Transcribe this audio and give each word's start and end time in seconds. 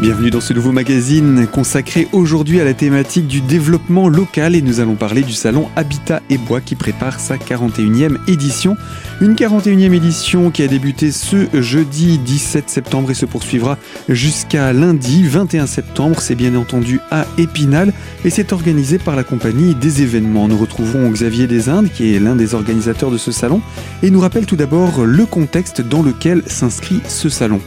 Bienvenue 0.00 0.30
dans 0.30 0.40
ce 0.40 0.52
nouveau 0.52 0.70
magazine 0.70 1.48
consacré 1.48 2.06
aujourd'hui 2.12 2.60
à 2.60 2.64
la 2.64 2.72
thématique 2.72 3.26
du 3.26 3.40
développement 3.40 4.08
local 4.08 4.54
et 4.54 4.62
nous 4.62 4.78
allons 4.78 4.94
parler 4.94 5.22
du 5.22 5.32
salon 5.32 5.68
Habitat 5.74 6.22
et 6.30 6.38
Bois 6.38 6.60
qui 6.60 6.76
prépare 6.76 7.18
sa 7.18 7.34
41e 7.34 8.16
édition. 8.30 8.76
Une 9.20 9.34
41e 9.34 9.92
édition 9.94 10.52
qui 10.52 10.62
a 10.62 10.68
débuté 10.68 11.10
ce 11.10 11.48
jeudi 11.60 12.18
17 12.18 12.70
septembre 12.70 13.10
et 13.10 13.14
se 13.14 13.26
poursuivra 13.26 13.76
jusqu'à 14.08 14.72
lundi 14.72 15.26
21 15.26 15.66
septembre. 15.66 16.20
C'est 16.20 16.36
bien 16.36 16.54
entendu 16.54 17.00
à 17.10 17.26
Épinal 17.36 17.92
et 18.24 18.30
c'est 18.30 18.52
organisé 18.52 18.98
par 18.98 19.16
la 19.16 19.24
compagnie 19.24 19.74
des 19.74 20.02
événements. 20.02 20.46
Nous 20.46 20.56
retrouvons 20.56 21.10
Xavier 21.10 21.48
Desindes 21.48 21.90
qui 21.92 22.14
est 22.14 22.20
l'un 22.20 22.36
des 22.36 22.54
organisateurs 22.54 23.10
de 23.10 23.18
ce 23.18 23.32
salon 23.32 23.60
et 24.04 24.10
nous 24.10 24.20
rappelle 24.20 24.46
tout 24.46 24.54
d'abord 24.54 25.04
le 25.04 25.26
contexte 25.26 25.80
dans 25.80 26.02
lequel 26.02 26.44
s'inscrit 26.46 27.00
ce 27.08 27.28
salon. 27.28 27.60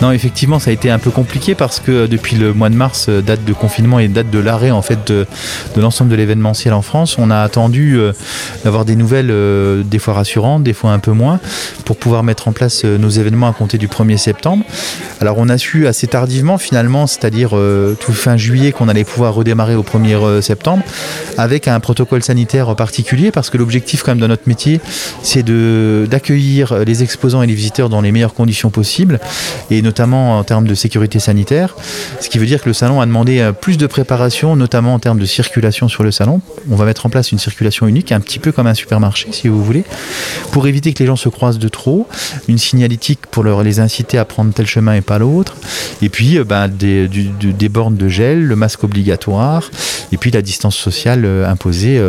Non, 0.00 0.10
effectivement, 0.10 0.58
ça 0.58 0.70
a 0.70 0.72
été 0.72 0.90
un 0.90 0.98
peu 0.98 1.10
compliqué 1.10 1.54
parce 1.54 1.80
que 1.80 2.06
depuis 2.06 2.36
le 2.36 2.54
mois 2.54 2.70
de 2.70 2.76
mars, 2.76 3.10
euh, 3.10 3.20
date 3.20 3.44
de 3.44 3.52
confinement 3.52 3.98
et 3.98 4.08
date 4.08 4.30
de 4.30 4.38
l'arrêt 4.38 4.70
en 4.70 4.80
fait 4.80 5.06
de, 5.08 5.26
l'ensemble 5.76 6.10
de 6.10 6.16
l'événementiel 6.16 6.72
en 6.72 6.80
France, 6.82 7.18
on 7.18 7.30
a 7.30 7.40
attendu 7.40 7.98
euh, 7.98 8.12
d'avoir 8.64 8.86
des 8.86 8.96
nouvelles 8.96 9.30
euh, 9.30 9.82
des 9.82 9.98
fois 9.98 10.14
rassurantes, 10.14 10.62
des 10.62 10.72
fois 10.72 10.93
un 10.94 10.98
peu 10.98 11.12
moins, 11.12 11.40
pour 11.84 11.96
pouvoir 11.96 12.22
mettre 12.22 12.48
en 12.48 12.52
place 12.52 12.84
nos 12.84 13.10
événements 13.10 13.48
à 13.48 13.52
compter 13.52 13.78
du 13.78 13.88
1er 13.88 14.16
septembre. 14.16 14.64
Alors 15.20 15.36
on 15.38 15.48
a 15.48 15.58
su 15.58 15.86
assez 15.86 16.06
tardivement 16.06 16.58
finalement, 16.58 17.06
c'est-à-dire 17.06 17.50
tout 18.00 18.12
fin 18.12 18.36
juillet, 18.36 18.72
qu'on 18.72 18.88
allait 18.88 19.04
pouvoir 19.04 19.34
redémarrer 19.34 19.74
au 19.74 19.82
1er 19.82 20.40
septembre 20.40 20.82
avec 21.38 21.68
un 21.68 21.80
protocole 21.80 22.22
sanitaire 22.22 22.74
particulier 22.76 23.30
parce 23.30 23.50
que 23.50 23.58
l'objectif 23.58 24.02
quand 24.02 24.12
même 24.12 24.20
de 24.20 24.26
notre 24.26 24.48
métier, 24.48 24.80
c'est 25.22 25.44
d'accueillir 25.44 26.84
les 26.84 27.02
exposants 27.02 27.42
et 27.42 27.46
les 27.46 27.54
visiteurs 27.54 27.88
dans 27.88 28.00
les 28.00 28.12
meilleures 28.12 28.34
conditions 28.34 28.70
possibles 28.70 29.20
et 29.70 29.82
notamment 29.82 30.38
en 30.38 30.44
termes 30.44 30.66
de 30.66 30.74
sécurité 30.74 31.18
sanitaire. 31.18 31.74
Ce 32.20 32.28
qui 32.28 32.38
veut 32.38 32.46
dire 32.46 32.62
que 32.62 32.68
le 32.68 32.74
salon 32.74 33.00
a 33.00 33.06
demandé 33.06 33.40
euh, 33.40 33.52
plus 33.52 33.78
de 33.78 33.86
préparation, 33.86 34.56
notamment 34.56 34.94
en 34.94 34.98
termes 34.98 35.18
de 35.18 35.24
circulation 35.26 35.88
sur 35.88 36.02
le 36.02 36.10
salon. 36.10 36.40
On 36.70 36.76
va 36.76 36.84
mettre 36.84 37.06
en 37.06 37.10
place 37.10 37.32
une 37.32 37.38
circulation 37.38 37.86
unique, 37.86 38.12
un 38.12 38.20
petit 38.20 38.38
peu 38.38 38.52
comme 38.52 38.66
un 38.66 38.74
supermarché, 38.74 39.28
si 39.32 39.48
vous 39.48 39.62
voulez, 39.62 39.84
pour 40.52 40.66
éviter 40.66 40.83
que 40.92 41.02
les 41.02 41.06
gens 41.06 41.16
se 41.16 41.28
croisent 41.28 41.58
de 41.58 41.68
trop, 41.68 42.06
une 42.48 42.58
signalétique 42.58 43.20
pour 43.30 43.44
les 43.44 43.80
inciter 43.80 44.18
à 44.18 44.24
prendre 44.24 44.52
tel 44.52 44.66
chemin 44.66 44.94
et 44.94 45.00
pas 45.00 45.18
l'autre, 45.18 45.56
et 46.02 46.08
puis 46.08 46.38
euh, 46.38 46.44
ben, 46.44 46.68
des, 46.68 47.08
bornes 47.68 47.96
de 47.96 48.08
gel, 48.08 48.44
le 48.44 48.56
masque 48.56 48.84
obligatoire, 48.84 49.70
et 50.12 50.16
puis 50.16 50.30
la 50.30 50.42
distance 50.42 50.76
sociale 50.76 51.24
euh, 51.24 51.48
imposée 51.48 52.00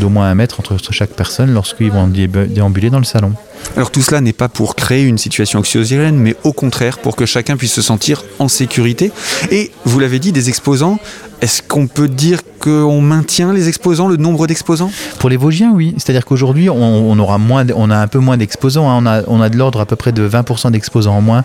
d'au 0.00 0.08
moins 0.08 0.28
un 0.28 0.34
mètre 0.34 0.60
entre 0.60 0.92
chaque 0.92 1.10
personne 1.10 1.52
lorsqu'ils 1.52 1.90
vont 1.90 2.08
déambuler 2.08 2.90
dans 2.90 2.98
le 2.98 3.04
salon. 3.04 3.32
Alors 3.74 3.90
tout 3.90 4.02
cela 4.02 4.20
n'est 4.20 4.32
pas 4.32 4.48
pour 4.48 4.74
créer 4.74 5.04
une 5.04 5.18
situation 5.18 5.58
anxiogène, 5.58 6.16
mais 6.16 6.36
au 6.44 6.52
contraire 6.52 6.98
pour 6.98 7.16
que 7.16 7.26
chacun 7.26 7.56
puisse 7.56 7.72
se 7.72 7.82
sentir 7.82 8.24
en 8.38 8.48
sécurité. 8.48 9.12
Et 9.50 9.70
vous 9.84 9.98
l'avez 9.98 10.18
dit, 10.18 10.32
des 10.32 10.48
exposants, 10.48 10.98
est-ce 11.40 11.62
qu'on 11.62 11.86
peut 11.86 12.08
dire 12.08 12.40
qu'on 12.66 13.00
maintient 13.00 13.52
les 13.52 13.68
exposants, 13.68 14.08
le 14.08 14.16
nombre 14.16 14.46
d'exposants? 14.46 14.90
Pour 15.20 15.30
les 15.30 15.36
Vosgiens, 15.36 15.70
oui. 15.72 15.94
C'est-à-dire 15.98 16.24
qu'aujourd'hui, 16.24 16.68
on, 16.68 17.18
aura 17.18 17.38
moins, 17.38 17.64
on 17.74 17.90
a 17.90 17.96
un 17.96 18.08
peu 18.08 18.18
moins 18.18 18.36
d'exposants. 18.36 18.90
Hein. 18.90 18.98
On, 19.02 19.06
a, 19.06 19.22
on 19.28 19.40
a 19.40 19.48
de 19.48 19.56
l'ordre 19.56 19.80
à 19.80 19.86
peu 19.86 19.94
près 19.94 20.10
de 20.12 20.28
20% 20.28 20.72
d'exposants 20.72 21.16
en 21.16 21.20
moins 21.20 21.44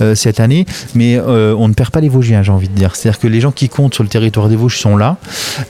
euh, 0.00 0.14
cette 0.14 0.40
année, 0.40 0.66
mais 0.94 1.16
euh, 1.16 1.54
on 1.56 1.68
ne 1.68 1.74
perd 1.74 1.90
pas 1.90 2.00
les 2.00 2.08
Vosgiens, 2.08 2.42
j'ai 2.42 2.50
envie 2.50 2.68
de 2.68 2.74
dire. 2.74 2.96
C'est-à-dire 2.96 3.20
que 3.20 3.28
les 3.28 3.40
gens 3.40 3.52
qui 3.52 3.68
comptent 3.68 3.94
sur 3.94 4.02
le 4.02 4.08
territoire 4.08 4.48
des 4.48 4.56
Vosges 4.56 4.78
sont 4.78 4.96
là. 4.96 5.16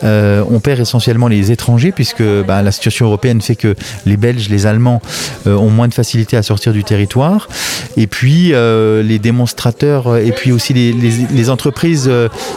Euh, 0.04 0.42
on 0.50 0.60
perd 0.60 0.80
essentiellement 0.80 1.28
les 1.28 1.52
étrangers, 1.52 1.92
puisque 1.92 2.22
bah, 2.46 2.62
la 2.62 2.72
situation 2.72 3.06
européenne 3.06 3.42
fait 3.42 3.56
que 3.56 3.74
les 4.06 4.16
Belges, 4.16 4.48
les 4.48 4.66
Allemands 4.66 5.02
ont 5.46 5.70
moins 5.70 5.88
de 5.88 5.94
facilité 5.94 6.36
à 6.36 6.42
sortir 6.42 6.72
du 6.72 6.84
territoire. 6.84 7.48
Et 7.96 8.06
puis, 8.06 8.52
les 8.52 9.18
démonstrateurs, 9.18 10.16
et 10.16 10.32
puis 10.32 10.52
aussi 10.52 10.72
les, 10.72 11.50
entreprises 11.50 12.10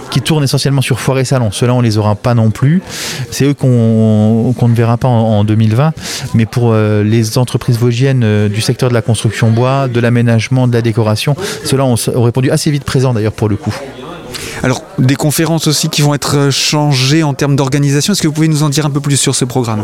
qui 0.10 0.22
tournent 0.22 0.44
essentiellement 0.44 0.82
sur 0.82 1.00
foire 1.00 1.20
et 1.20 1.26
salon. 1.26 1.52
Ceux-là, 1.52 1.74
on 1.74 1.82
les 1.82 1.98
aura 1.98 2.16
pas 2.22 2.34
non 2.34 2.52
plus. 2.52 2.82
C'est 3.32 3.46
eux 3.46 3.54
qu'on 3.54 4.54
ne 4.62 4.76
verra 4.76 4.98
pas 4.98 5.08
en, 5.08 5.44
2020. 5.44 5.94
Mais 6.34 6.46
pour 6.46 6.72
euh, 6.72 7.04
les 7.04 7.38
entreprises 7.38 7.78
vosgiennes 7.78 8.24
euh, 8.24 8.50
du 8.50 8.62
secteur 8.62 8.90
de 8.90 8.94
la 8.94 9.02
construction 9.02 9.52
bois, 9.52 9.88
de 9.88 10.00
l'aménagement, 10.00 10.68
de 10.68 10.74
la 10.74 10.82
décoration, 10.82 11.36
ceux-là 11.64 11.86
ont 11.86 12.22
répondu 12.22 12.52
assez 12.52 12.72
vite 12.72 12.84
présent 12.84 13.14
d'ailleurs 13.14 13.34
pour 13.34 13.50
le 13.50 13.56
coup. 13.56 13.76
Alors, 14.64 14.84
des 15.00 15.16
conférences 15.16 15.66
aussi 15.66 15.90
qui 15.90 16.04
vont 16.04 16.14
être 16.14 16.38
euh, 16.38 16.52
changées 16.52 17.24
en 17.24 17.34
termes 17.34 17.56
d'organisation. 17.56 18.14
Est-ce 18.14 18.22
que 18.22 18.28
vous 18.28 18.34
pouvez 18.34 18.48
nous 18.48 18.62
en 18.62 18.70
dire 18.70 18.86
un 18.86 18.92
peu 18.92 19.00
plus 19.00 19.18
sur 19.18 19.34
ce 19.34 19.44
programme? 19.44 19.84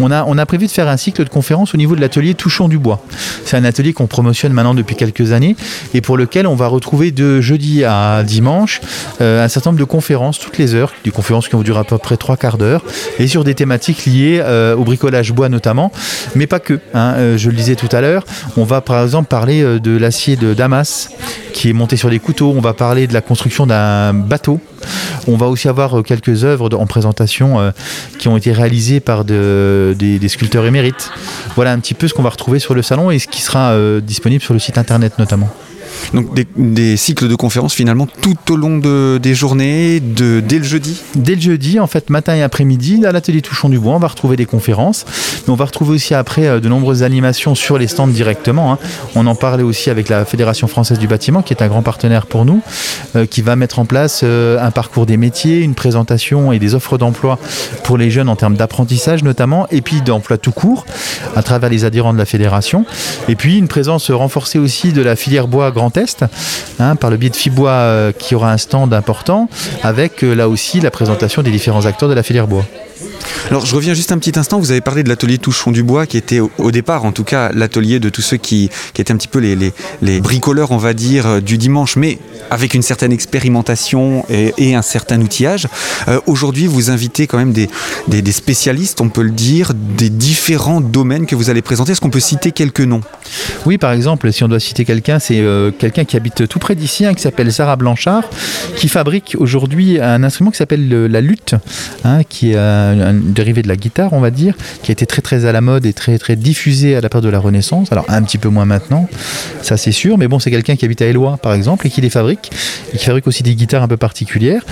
On 0.00 0.10
a, 0.10 0.46
prévu 0.46 0.66
de 0.66 0.72
faire 0.72 0.88
un 0.88 0.96
cycle 0.96 1.22
de 1.22 1.28
conférences 1.28 1.74
au 1.74 1.76
niveau 1.76 1.94
de 1.94 2.00
l'atelier 2.00 2.34
Touchons 2.34 2.68
du 2.68 2.78
bois. 2.78 3.00
C'est 3.44 3.56
un 3.56 3.64
atelier 3.64 3.92
qu'on 3.92 4.06
promotionne 4.06 4.52
maintenant 4.52 4.74
depuis 4.74 4.96
quelques 4.96 5.32
années 5.32 5.56
et 5.94 6.00
pour 6.00 6.16
lequel 6.16 6.46
on 6.46 6.56
va 6.56 6.66
retrouver 6.66 7.12
de 7.12 7.40
jeudi 7.40 7.84
à 7.84 8.22
dimanche 8.24 8.80
euh, 9.20 9.44
un 9.44 9.48
certain 9.48 9.70
nombre 9.70 9.80
de 9.80 9.84
conférences 9.84 10.38
toutes 10.38 10.58
les 10.58 10.74
heures, 10.74 10.92
des 11.04 11.10
conférences 11.10 11.48
qui 11.48 11.54
vont 11.54 11.62
durer 11.62 11.80
à 11.80 11.84
peu 11.84 11.98
près 11.98 12.16
trois 12.16 12.36
quarts 12.36 12.58
d'heure 12.58 12.84
et 13.18 13.26
sur 13.28 13.44
des 13.44 13.54
thématiques 13.54 14.06
liées 14.06 14.40
euh, 14.42 14.76
au 14.76 14.84
bricolage 14.84 15.32
bois 15.32 15.48
notamment, 15.48 15.92
mais 16.34 16.46
pas 16.46 16.60
que. 16.60 16.80
Hein. 16.94 17.36
je 17.36 17.50
le 17.50 17.56
disais 17.56 17.74
tout 17.74 17.88
à 17.92 18.00
l'heure, 18.00 18.24
on 18.56 18.64
va 18.64 18.80
par 18.80 19.02
exemple 19.02 19.28
parler 19.28 19.62
de 19.80 19.96
l'acier 19.96 20.36
de 20.36 20.54
Damas 20.54 21.10
qui 21.56 21.70
est 21.70 21.72
monté 21.72 21.96
sur 21.96 22.10
des 22.10 22.18
couteaux. 22.18 22.52
On 22.54 22.60
va 22.60 22.74
parler 22.74 23.06
de 23.06 23.14
la 23.14 23.22
construction 23.22 23.66
d'un 23.66 24.12
bateau. 24.12 24.60
On 25.26 25.38
va 25.38 25.46
aussi 25.46 25.68
avoir 25.68 25.98
euh, 25.98 26.02
quelques 26.02 26.44
œuvres 26.44 26.68
en 26.74 26.86
présentation 26.86 27.58
euh, 27.58 27.70
qui 28.18 28.28
ont 28.28 28.36
été 28.36 28.52
réalisées 28.52 29.00
par 29.00 29.24
des, 29.24 30.28
sculpteurs 30.28 30.66
émérites. 30.66 31.10
Voilà 31.54 31.72
un 31.72 31.78
petit 31.78 31.94
peu 31.94 32.08
ce 32.08 32.14
qu'on 32.14 32.22
va 32.22 32.28
retrouver 32.28 32.58
sur 32.58 32.74
le 32.74 32.82
salon 32.82 33.10
et 33.10 33.18
ce 33.18 33.26
qui 33.26 33.40
sera 33.40 33.70
euh, 33.70 34.02
disponible 34.02 34.42
sur 34.42 34.52
le 34.52 34.60
site 34.60 34.76
internet 34.76 35.18
notamment. 35.18 35.48
Donc 36.14 36.28
des, 36.56 36.96
cycles 36.96 37.28
de 37.28 37.34
conférences 37.34 37.74
finalement 37.74 38.06
tout 38.06 38.36
au 38.50 38.56
long 38.56 38.78
des 38.78 39.34
journées, 39.34 40.00
de, 40.00 40.40
dès 40.40 40.58
le 40.58 40.64
jeudi 40.64 41.00
Dès 41.14 41.34
le 41.34 41.40
jeudi, 41.40 41.80
en 41.80 41.86
fait, 41.86 42.10
matin 42.10 42.34
et 42.34 42.42
après-midi, 42.42 43.04
à 43.06 43.12
l'atelier 43.12 43.42
Touchon 43.42 43.68
du 43.68 43.78
Bois, 43.78 43.94
on 43.94 43.98
va 43.98 44.08
retrouver 44.08 44.36
des 44.36 44.46
conférences. 44.46 45.04
Mais 45.46 45.52
on 45.52 45.56
va 45.56 45.64
retrouver 45.64 45.94
aussi 45.94 46.14
après 46.14 46.46
euh, 46.46 46.60
de 46.60 46.68
nombreuses 46.68 47.02
animations 47.02 47.54
sur 47.54 47.78
les 47.78 47.86
stands 47.86 48.06
directement. 48.06 48.72
Hein. 48.72 48.78
On 49.14 49.26
en 49.26 49.34
parlait 49.34 49.62
aussi 49.62 49.90
avec 49.90 50.08
la 50.08 50.24
Fédération 50.24 50.66
française 50.66 50.98
du 50.98 51.06
bâtiment, 51.06 51.42
qui 51.42 51.52
est 51.52 51.62
un 51.62 51.68
grand 51.68 51.82
partenaire 51.82 52.26
pour 52.26 52.44
nous, 52.44 52.60
euh, 53.14 53.26
qui 53.26 53.42
va 53.42 53.56
mettre 53.56 53.78
en 53.78 53.84
place 53.84 54.20
euh, 54.24 54.60
un 54.60 54.70
parcours 54.70 55.06
des 55.06 55.16
métiers, 55.16 55.60
une 55.60 55.74
présentation 55.74 56.52
et 56.52 56.58
des 56.58 56.74
offres 56.74 56.98
d'emploi 56.98 57.38
pour 57.84 57.98
les 57.98 58.10
jeunes 58.10 58.28
en 58.28 58.36
termes 58.36 58.56
d'apprentissage 58.56 59.22
notamment, 59.22 59.66
et 59.70 59.80
puis 59.80 60.02
d'emploi 60.02 60.38
tout 60.38 60.52
court 60.52 60.86
à 61.34 61.42
travers 61.42 61.70
les 61.70 61.84
adhérents 61.84 62.12
de 62.12 62.18
la 62.18 62.26
fédération. 62.26 62.84
Et 63.28 63.36
puis 63.36 63.58
une 63.58 63.68
présence 63.68 64.10
renforcée 64.10 64.58
aussi 64.58 64.92
de 64.92 65.02
la 65.02 65.16
filière 65.16 65.48
bois 65.48 65.70
Grand 65.70 65.85
Est, 65.94 66.24
hein, 66.78 66.96
par 66.96 67.10
le 67.10 67.16
biais 67.16 67.30
de 67.30 67.36
Fibois 67.36 67.70
euh, 67.70 68.12
qui 68.12 68.34
aura 68.34 68.52
un 68.52 68.58
stand 68.58 68.92
important, 68.92 69.48
avec 69.82 70.22
euh, 70.22 70.34
là 70.34 70.48
aussi 70.48 70.80
la 70.80 70.90
présentation 70.90 71.42
des 71.42 71.50
différents 71.50 71.86
acteurs 71.86 72.08
de 72.08 72.14
la 72.14 72.22
filière 72.22 72.46
bois. 72.46 72.64
Alors 73.50 73.64
je 73.64 73.74
reviens 73.74 73.94
juste 73.94 74.12
un 74.12 74.18
petit 74.18 74.38
instant, 74.38 74.58
vous 74.58 74.70
avez 74.70 74.80
parlé 74.80 75.02
de 75.02 75.08
l'atelier 75.08 75.38
Touchon 75.38 75.70
du 75.70 75.82
Bois 75.82 76.06
qui 76.06 76.16
était 76.16 76.40
au, 76.40 76.70
départ 76.70 77.04
en 77.04 77.12
tout 77.12 77.24
cas 77.24 77.50
l'atelier 77.52 78.00
de 78.00 78.08
tous 78.08 78.22
ceux 78.22 78.36
qui, 78.36 78.70
étaient 78.98 79.12
un 79.12 79.16
petit 79.16 79.28
peu 79.28 79.38
les, 79.38 80.20
bricoleurs 80.20 80.72
on 80.72 80.78
va 80.78 80.94
dire 80.94 81.26
euh, 81.26 81.40
du 81.40 81.58
dimanche 81.58 81.96
mais 81.96 82.18
avec 82.50 82.74
une 82.74 82.82
certaine 82.82 83.12
expérimentation 83.12 84.24
et, 84.28 84.74
un 84.74 84.82
certain 84.82 85.20
outillage. 85.20 85.68
Euh, 86.08 86.20
aujourd'hui 86.26 86.66
vous 86.66 86.90
invitez 86.90 87.26
quand 87.26 87.38
même 87.38 87.52
des, 87.52 87.68
spécialistes 88.32 89.00
on 89.00 89.08
peut 89.08 89.22
le 89.22 89.30
dire, 89.30 89.72
des 89.74 90.10
différents 90.10 90.80
domaines 90.80 91.26
que 91.26 91.34
vous 91.34 91.50
allez 91.50 91.62
présenter. 91.62 91.92
Est-ce 91.92 92.00
qu'on 92.00 92.10
peut 92.10 92.20
citer 92.20 92.52
quelques 92.52 92.80
noms? 92.80 93.00
Oui 93.64 93.78
par 93.78 93.92
exemple 93.92 94.32
si 94.32 94.44
on 94.44 94.48
doit 94.48 94.60
citer 94.60 94.84
quelqu'un 94.84 95.18
c'est 95.18 95.40
euh, 95.40 95.70
quelqu'un 95.70 96.04
qui 96.04 96.16
habite 96.16 96.48
tout 96.48 96.58
près 96.58 96.74
d'ici 96.74 97.04
hein, 97.04 97.14
qui 97.14 97.22
s'appelle 97.22 97.52
Sarah 97.52 97.76
Blanchard 97.76 98.24
qui 98.76 98.88
fabrique 98.88 99.36
aujourd'hui 99.38 100.00
un 100.00 100.22
instrument 100.22 100.50
qui 100.50 100.58
s'appelle 100.58 100.88
la 100.88 101.20
lutte 101.20 101.54
hein, 102.04 102.22
qui 102.24 102.52
est 102.52 102.56
un 102.56 103.15
dérivé 103.22 103.62
de 103.62 103.68
la 103.68 103.76
guitare, 103.76 104.12
on 104.12 104.20
va 104.20 104.30
dire, 104.30 104.54
qui 104.82 104.90
a 104.90 104.92
été 104.92 105.06
très 105.06 105.22
très 105.22 105.44
à 105.44 105.52
la 105.52 105.60
mode 105.60 105.86
et 105.86 105.92
très 105.92 106.18
très 106.18 106.36
diffusé 106.36 106.96
à 106.96 107.00
la 107.00 107.08
période 107.08 107.26
de 107.26 107.30
la 107.30 107.38
Renaissance. 107.38 107.92
Alors 107.92 108.04
un 108.08 108.22
petit 108.22 108.38
peu 108.38 108.48
moins 108.48 108.64
maintenant, 108.64 109.08
ça 109.62 109.76
c'est 109.76 109.92
sûr, 109.92 110.18
mais 110.18 110.28
bon, 110.28 110.38
c'est 110.38 110.50
quelqu'un 110.50 110.76
qui 110.76 110.84
habite 110.84 111.02
à 111.02 111.06
Eloi 111.06 111.36
par 111.38 111.54
exemple 111.54 111.86
et 111.86 111.90
qui 111.90 112.00
les 112.00 112.10
fabrique 112.10 112.50
et 112.92 112.98
qui 112.98 113.04
fabrique 113.04 113.26
aussi 113.26 113.42
des 113.42 113.54
guitares 113.54 113.82
un 113.82 113.88
peu 113.88 113.96
particulières. 113.96 114.62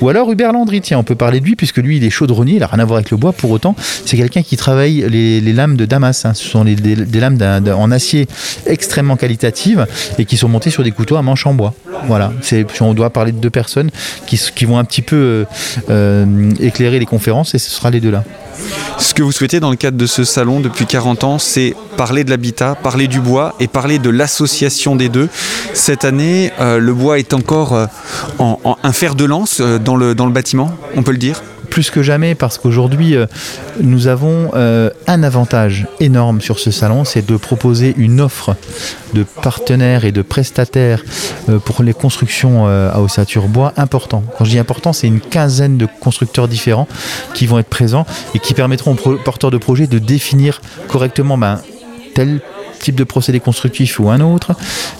Ou 0.00 0.08
alors 0.08 0.30
Hubert 0.30 0.52
Landry, 0.52 0.80
tiens, 0.80 0.98
on 0.98 1.04
peut 1.04 1.14
parler 1.14 1.40
de 1.40 1.44
lui 1.44 1.56
puisque 1.56 1.78
lui 1.78 1.96
il 1.96 2.04
est 2.04 2.10
chaudronnier, 2.10 2.54
il 2.54 2.60
n'a 2.60 2.66
rien 2.66 2.78
à 2.80 2.84
voir 2.84 2.98
avec 2.98 3.10
le 3.10 3.16
bois 3.16 3.32
pour 3.32 3.50
autant. 3.50 3.74
C'est 4.04 4.16
quelqu'un 4.16 4.42
qui 4.42 4.56
travaille 4.56 5.04
les, 5.08 5.52
lames 5.52 5.76
de 5.76 5.84
Damas. 5.84 6.24
Hein. 6.24 6.34
Ce 6.34 6.48
sont 6.48 6.64
des 6.64 7.20
lames 7.20 7.38
en 7.76 7.90
acier 7.90 8.26
extrêmement 8.66 9.16
qualitatives 9.16 9.86
et 10.18 10.24
qui 10.24 10.36
sont 10.36 10.48
montées 10.48 10.70
sur 10.70 10.82
des 10.82 10.90
couteaux 10.90 11.16
à 11.16 11.22
manche 11.22 11.46
en 11.46 11.54
bois. 11.54 11.74
Voilà, 12.06 12.32
on 12.80 12.94
doit 12.94 13.10
parler 13.10 13.32
de 13.32 13.38
deux 13.38 13.50
personnes 13.50 13.90
qui, 14.26 14.38
qui 14.54 14.64
vont 14.64 14.78
un 14.78 14.84
petit 14.84 15.02
peu 15.02 15.16
euh, 15.16 15.44
euh, 15.90 16.50
éclairer 16.60 16.98
les 16.98 17.06
conférences 17.06 17.54
et 17.54 17.58
ce 17.58 17.70
sera 17.70 17.90
Ce 18.98 19.14
que 19.14 19.22
vous 19.22 19.32
souhaitez 19.32 19.60
dans 19.60 19.70
le 19.70 19.76
cadre 19.76 19.96
de 19.96 20.06
ce 20.06 20.24
salon 20.24 20.60
depuis 20.60 20.86
40 20.86 21.24
ans, 21.24 21.38
c'est 21.38 21.74
parler 21.96 22.24
de 22.24 22.30
l'habitat, 22.30 22.74
parler 22.74 23.08
du 23.08 23.20
bois 23.20 23.54
et 23.60 23.68
parler 23.68 23.98
de 23.98 24.10
l'association 24.10 24.96
des 24.96 25.08
deux. 25.08 25.28
Cette 25.72 26.04
année, 26.04 26.52
euh, 26.60 26.78
le 26.78 26.94
bois 26.94 27.18
est 27.18 27.34
encore 27.34 27.88
en, 28.38 28.76
un 28.82 28.92
fer 28.92 29.14
de 29.14 29.24
lance 29.24 29.60
le, 29.60 29.78
dans 30.14 30.26
le 30.26 30.32
bâtiment, 30.32 30.70
on 30.96 31.02
peut 31.02 31.12
le 31.12 31.18
dire? 31.18 31.42
Plus 31.74 31.90
que 31.90 32.04
jamais 32.04 32.36
parce 32.36 32.56
qu'aujourd'hui, 32.56 33.16
euh, 33.16 33.26
nous 33.82 34.06
avons 34.06 34.52
euh, 34.54 34.90
un 35.08 35.24
avantage 35.24 35.88
énorme 35.98 36.40
sur 36.40 36.60
ce 36.60 36.70
salon, 36.70 37.04
c'est 37.04 37.26
de 37.26 37.36
proposer 37.36 37.94
une 37.96 38.20
offre 38.20 38.54
de 39.12 39.24
partenaires 39.42 40.04
et 40.04 40.12
de 40.12 40.22
prestataires 40.22 41.02
euh, 41.48 41.58
pour 41.58 41.82
les 41.82 41.92
constructions 41.92 42.68
à 42.68 43.00
ossature 43.00 43.48
bois 43.48 43.72
important. 43.76 44.22
Quand 44.38 44.44
je 44.44 44.50
dis 44.50 44.58
important, 44.60 44.92
c'est 44.92 45.08
une 45.08 45.18
quinzaine 45.18 45.76
de 45.76 45.88
constructeurs 45.98 46.46
différents 46.46 46.86
qui 47.34 47.46
vont 47.46 47.58
être 47.58 47.68
présents 47.68 48.06
et 48.36 48.38
qui 48.38 48.54
permettront 48.54 48.92
aux 48.92 49.16
porteurs 49.16 49.50
de 49.50 49.58
projets 49.58 49.88
de 49.88 49.98
définir 49.98 50.60
correctement 50.86 51.36
ben, 51.36 51.60
tel 52.14 52.40
type 52.84 52.94
de 52.94 53.04
procédé 53.04 53.40
constructif 53.40 53.98
ou 53.98 54.10
un 54.10 54.20
autre, 54.20 54.52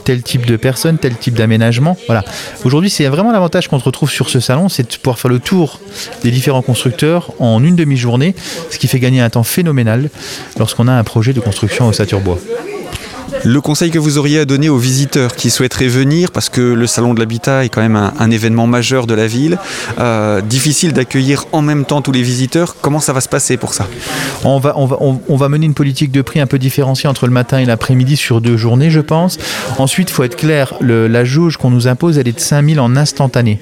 tel 0.05 0.23
type 0.23 0.47
de 0.47 0.57
personne, 0.57 0.97
tel 0.99 1.17
type 1.17 1.35
d'aménagement. 1.35 1.97
Voilà. 2.07 2.25
Aujourd'hui, 2.65 2.91
c'est 2.91 3.07
vraiment 3.07 3.31
l'avantage 3.31 3.69
qu'on 3.69 3.79
se 3.79 3.85
retrouve 3.85 4.11
sur 4.11 4.31
ce 4.31 4.41
salon, 4.41 4.69
c'est 4.69 4.91
de 4.91 4.97
pouvoir 4.97 5.19
faire 5.19 5.31
le 5.31 5.39
tour 5.39 5.81
des 6.23 6.31
différents 6.31 6.63
constructeurs 6.63 7.31
en 7.39 7.63
une 7.63 7.77
demi-journée, 7.77 8.35
ce 8.71 8.79
qui 8.79 8.89
fait 8.89 8.99
gagner 8.99 9.21
un 9.21 9.31
temps 9.31 9.45
phénoménal 9.45 10.09
lorsqu'on 10.59 10.89
a 10.89 10.93
un 10.93 11.05
projet 11.05 11.35
de 11.35 11.41
construction 11.41 11.87
au 11.87 11.93
Saturbois. 11.93 12.39
Le 13.43 13.61
conseil 13.61 13.91
que 13.91 13.99
vous 13.99 14.19
auriez 14.19 14.41
à 14.41 14.45
donner 14.45 14.69
aux 14.69 14.79
visiteurs 14.79 15.35
qui 15.35 15.51
souhaiteraient 15.51 15.89
venir, 15.89 16.31
parce 16.31 16.49
que 16.49 16.61
le 16.61 16.87
Salon 16.87 17.15
de 17.15 17.21
l'Habitat 17.21 17.65
est 17.65 17.69
quand 17.69 17.81
même 17.81 17.97
un, 17.97 18.31
événement 18.31 18.67
majeur 18.67 19.07
de 19.07 19.15
la 19.15 19.27
ville, 19.27 19.59
euh, 19.99 20.41
difficile 20.41 20.93
d'accueillir 20.93 21.45
en 21.53 21.63
même 21.63 21.85
temps 21.85 22.03
tous 22.03 22.13
les 22.13 22.23
visiteurs, 22.23 22.77
comment 22.81 23.01
ça 23.01 23.13
va 23.13 23.21
se 23.21 23.29
passer 23.29 23.57
pour 23.57 23.75
ça? 23.75 23.87
On, 24.45 24.59
va 24.59 25.49
mener 25.49 25.67
une 25.67 25.75
politique 25.75 26.11
de 26.11 26.23
prix 26.23 26.41
un 26.41 26.47
peu 26.47 26.59
différenciée 26.59 27.09
entre 27.09 27.27
le 27.27 27.33
matin 27.33 27.59
et 27.59 27.65
l'après-midi 27.65 28.17
sur 28.17 28.41
deux 28.41 28.57
journées, 28.57 28.91
je 28.91 29.01
pense. 29.01 29.39
Ensuite, 29.79 30.11
il 30.11 30.13
faut 30.13 30.25
être 30.25 30.37
clair, 30.37 30.75
la 30.81 31.25
jauge 31.25 31.57
qu'on 31.57 31.71
nous 31.71 31.89
impose, 31.89 32.19
elle 32.19 32.29
est 32.29 32.33
de 32.33 32.41
5000 32.41 32.81
en 32.81 32.97
instantané. 32.97 33.59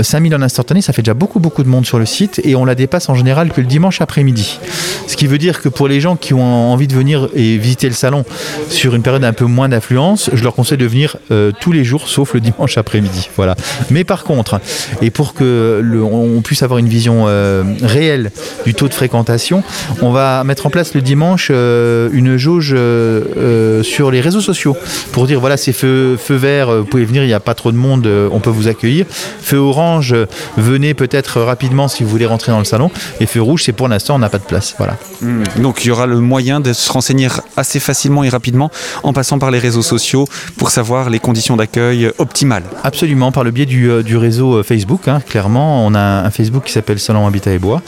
5000 0.00 0.32
euh, 0.32 0.36
en 0.36 0.42
instantané, 0.42 0.82
ça 0.82 0.92
fait 0.92 1.02
déjà 1.02 1.14
beaucoup, 1.14 1.40
beaucoup 1.40 1.62
de 1.62 1.68
monde 1.68 1.86
sur 1.86 1.98
le 1.98 2.06
site 2.06 2.40
et 2.44 2.54
on 2.54 2.64
la 2.64 2.74
dépasse 2.74 3.08
en 3.08 3.14
général 3.14 3.50
que 3.50 3.60
le 3.60 3.66
dimanche 3.66 4.00
après-midi. 4.00 4.58
Ce 5.06 5.16
qui 5.16 5.26
veut 5.26 5.38
dire 5.38 5.60
que 5.60 5.68
pour 5.68 5.88
les 5.88 6.00
gens 6.00 6.16
qui 6.16 6.34
ont 6.34 6.72
envie 6.72 6.86
de 6.86 6.94
venir 6.94 7.28
et 7.34 7.56
visiter 7.58 7.88
le 7.88 7.94
salon 7.94 8.24
sur 8.68 8.94
une 8.94 8.99
période 9.02 9.24
un 9.24 9.32
peu 9.32 9.44
moins 9.44 9.68
d'affluence, 9.68 10.30
je 10.32 10.42
leur 10.42 10.54
conseille 10.54 10.78
de 10.78 10.86
venir 10.86 11.16
euh, 11.30 11.52
tous 11.60 11.72
les 11.72 11.84
jours, 11.84 12.08
sauf 12.08 12.34
le 12.34 12.40
dimanche 12.40 12.78
après-midi. 12.78 13.28
Voilà. 13.36 13.56
Mais 13.90 14.04
par 14.04 14.24
contre, 14.24 14.60
et 15.02 15.10
pour 15.10 15.34
que 15.34 15.82
on 16.02 16.40
puisse 16.42 16.62
avoir 16.62 16.78
une 16.78 16.88
vision 16.88 17.24
euh, 17.26 17.62
réelle 17.82 18.30
du 18.64 18.74
taux 18.74 18.88
de 18.88 18.94
fréquentation, 18.94 19.62
on 20.02 20.10
va 20.10 20.44
mettre 20.44 20.66
en 20.66 20.70
place 20.70 20.94
le 20.94 21.00
dimanche 21.00 21.48
euh, 21.50 22.08
une 22.12 22.36
jauge 22.36 22.74
sur 23.82 24.10
les 24.10 24.20
réseaux 24.20 24.40
sociaux 24.40 24.76
pour 25.12 25.26
dire 25.26 25.40
voilà 25.40 25.56
c'est 25.56 25.72
feu, 25.72 26.16
feu 26.16 26.34
vert, 26.34 26.70
vous 26.70 26.84
pouvez 26.84 27.04
venir, 27.04 27.22
il 27.22 27.26
n'y 27.26 27.32
a 27.32 27.40
pas 27.40 27.54
trop 27.54 27.72
de 27.72 27.76
monde, 27.76 28.08
on 28.32 28.40
peut 28.40 28.50
vous 28.50 28.68
accueillir. 28.68 29.06
Feu 29.40 29.56
orange, 29.56 30.14
venez 30.56 30.94
peut-être 30.94 31.40
rapidement 31.40 31.88
si 31.88 32.02
vous 32.02 32.10
voulez 32.10 32.26
rentrer 32.26 32.52
dans 32.52 32.58
le 32.58 32.64
salon. 32.64 32.90
Et 33.20 33.26
feu 33.26 33.40
rouge, 33.40 33.64
c'est 33.64 33.72
pour 33.72 33.88
l'instant 33.88 34.14
on 34.14 34.18
n'a 34.18 34.28
pas 34.28 34.38
de 34.38 34.44
place. 34.44 34.74
Voilà. 34.78 34.96
Donc 35.56 35.84
il 35.84 35.88
y 35.88 35.90
aura 35.90 36.06
le 36.06 36.20
moyen 36.20 36.60
de 36.60 36.72
se 36.72 36.90
renseigner 36.90 37.28
assez 37.56 37.80
facilement 37.80 38.24
et 38.24 38.28
rapidement 38.28 38.70
en 39.02 39.12
passant 39.12 39.38
par 39.38 39.50
les 39.50 39.58
réseaux 39.58 39.82
sociaux 39.82 40.26
pour 40.56 40.70
savoir 40.70 41.10
les 41.10 41.18
conditions 41.18 41.56
d'accueil 41.56 42.10
optimales. 42.18 42.64
Absolument, 42.84 43.32
par 43.32 43.44
le 43.44 43.50
biais 43.50 43.66
du, 43.66 43.90
euh, 43.90 44.02
réseau 44.18 44.56
euh, 44.56 44.62
Facebook. 44.62 45.08
Hein, 45.08 45.20
clairement, 45.26 45.86
on 45.86 45.94
a 45.94 46.24
un 46.24 46.30
Facebook 46.30 46.64
qui 46.64 46.72
s'appelle 46.72 46.98
Salon 46.98 47.26
Habitat 47.26 47.52
et 47.52 47.58
Bois, 47.58 47.82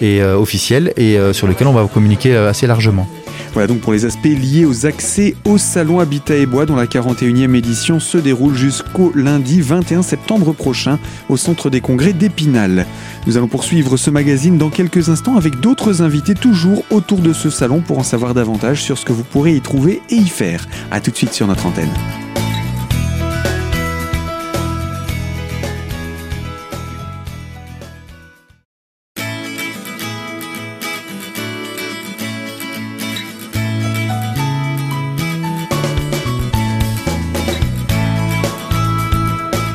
et 0.00 0.22
euh, 0.22 0.36
officiel, 0.36 0.92
et 0.96 1.18
sur 1.32 1.46
lequel 1.46 1.66
on 1.66 1.72
va 1.72 1.86
communiquer 1.86 2.36
assez 2.36 2.66
largement. 2.66 3.08
Voilà 3.54 3.66
donc 3.66 3.80
pour 3.80 3.92
les 3.92 4.04
aspects 4.04 4.24
liés 4.26 4.64
aux 4.64 4.86
accès 4.86 5.34
au 5.44 5.58
Salon 5.58 6.00
Habitat 6.00 6.36
et 6.36 6.46
Bois 6.46 6.66
dont 6.66 6.76
la 6.76 6.86
41e 6.86 7.54
édition 7.54 7.98
se 7.98 8.18
déroule 8.18 8.54
jusqu'au 8.54 9.10
lundi 9.14 9.60
21 9.60 10.02
septembre 10.02 10.52
prochain 10.52 10.98
au 11.28 11.36
Centre 11.36 11.70
des 11.70 11.80
Congrès 11.80 12.12
d'Épinal. 12.12 12.86
Nous 13.26 13.36
allons 13.36 13.48
poursuivre 13.48 13.96
ce 13.96 14.10
magazine 14.10 14.58
dans 14.58 14.70
quelques 14.70 15.08
instants 15.08 15.36
avec 15.36 15.60
d'autres 15.60 16.02
invités 16.02 16.34
toujours 16.34 16.84
autour 16.90 17.18
de 17.18 17.32
ce 17.32 17.50
salon 17.50 17.80
pour 17.80 17.98
en 17.98 18.02
savoir 18.02 18.34
davantage 18.34 18.82
sur 18.82 18.98
ce 18.98 19.04
que 19.04 19.12
vous 19.12 19.24
pourrez 19.24 19.54
y 19.56 19.60
trouver 19.60 20.02
et 20.10 20.16
y 20.16 20.28
faire. 20.28 20.37
A 20.90 21.00
tout 21.00 21.10
de 21.10 21.16
suite 21.16 21.32
sur 21.32 21.48
notre 21.48 21.66
antenne. 21.66 22.27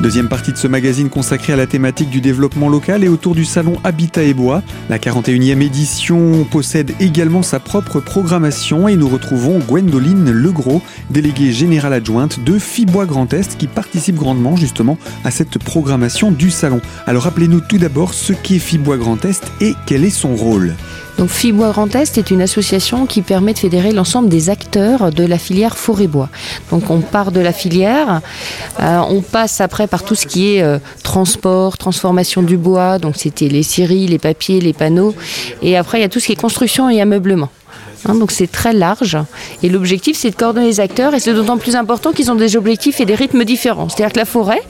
Deuxième 0.04 0.28
partie 0.28 0.52
de 0.52 0.58
ce 0.58 0.68
magazine 0.68 1.08
consacré 1.08 1.54
à 1.54 1.56
la 1.56 1.66
thématique 1.66 2.10
du 2.10 2.20
développement 2.20 2.68
local 2.68 3.04
et 3.04 3.08
autour 3.08 3.34
du 3.34 3.46
salon 3.46 3.78
Habitat 3.84 4.22
et 4.22 4.34
Bois. 4.34 4.62
La 4.90 4.98
41e 4.98 5.62
édition 5.62 6.44
possède 6.44 6.92
également 7.00 7.42
sa 7.42 7.58
propre 7.58 8.00
programmation 8.00 8.86
et 8.86 8.96
nous 8.96 9.08
retrouvons 9.08 9.60
Gwendoline 9.60 10.30
Legros, 10.30 10.82
déléguée 11.08 11.52
générale 11.52 11.94
adjointe 11.94 12.44
de 12.44 12.58
Fibois 12.58 13.06
Grand 13.06 13.32
Est 13.32 13.56
qui 13.56 13.66
participe 13.66 14.16
grandement 14.16 14.56
justement 14.56 14.98
à 15.24 15.30
cette 15.30 15.58
programmation 15.58 16.30
du 16.30 16.50
salon. 16.50 16.82
Alors 17.06 17.22
rappelez-nous 17.22 17.60
tout 17.60 17.78
d'abord 17.78 18.12
ce 18.12 18.34
qu'est 18.34 18.58
Fibois 18.58 18.98
Grand 18.98 19.24
Est 19.24 19.50
et 19.62 19.72
quel 19.86 20.04
est 20.04 20.10
son 20.10 20.36
rôle. 20.36 20.74
Donc 21.18 21.30
Fibois 21.30 21.70
Grand 21.70 21.94
Est 21.94 22.18
est 22.18 22.30
une 22.30 22.42
association 22.42 23.06
qui 23.06 23.22
permet 23.22 23.52
de 23.52 23.58
fédérer 23.58 23.92
l'ensemble 23.92 24.28
des 24.28 24.50
acteurs 24.50 25.12
de 25.12 25.24
la 25.24 25.38
filière 25.38 25.76
forêt-bois. 25.76 26.28
Donc 26.70 26.90
on 26.90 27.00
part 27.00 27.30
de 27.30 27.40
la 27.40 27.52
filière, 27.52 28.20
euh, 28.80 28.98
on 29.08 29.22
passe 29.22 29.60
après 29.60 29.86
par 29.94 30.02
tout 30.02 30.16
ce 30.16 30.26
qui 30.26 30.56
est 30.56 30.60
euh, 30.60 30.80
transport, 31.04 31.78
transformation 31.78 32.42
du 32.42 32.56
bois, 32.56 32.98
donc 32.98 33.14
c'était 33.16 33.46
les 33.46 33.62
scieries, 33.62 34.08
les 34.08 34.18
papiers, 34.18 34.60
les 34.60 34.72
panneaux, 34.72 35.14
et 35.62 35.76
après 35.76 35.98
il 35.98 36.00
y 36.00 36.04
a 36.04 36.08
tout 36.08 36.18
ce 36.18 36.26
qui 36.26 36.32
est 36.32 36.40
construction 36.48 36.90
et 36.90 37.00
ameublement. 37.00 37.48
Hein, 38.06 38.14
donc 38.14 38.30
c'est 38.30 38.50
très 38.50 38.72
large. 38.72 39.16
Et 39.62 39.68
l'objectif, 39.68 40.16
c'est 40.16 40.30
de 40.30 40.36
coordonner 40.36 40.66
les 40.66 40.80
acteurs. 40.80 41.14
Et 41.14 41.20
c'est 41.20 41.34
d'autant 41.34 41.58
plus 41.58 41.76
important 41.76 42.12
qu'ils 42.12 42.30
ont 42.30 42.34
des 42.34 42.56
objectifs 42.56 43.00
et 43.00 43.04
des 43.04 43.14
rythmes 43.14 43.44
différents. 43.44 43.88
C'est-à-dire 43.88 44.12
que 44.12 44.18
la 44.18 44.24
forêt, 44.24 44.62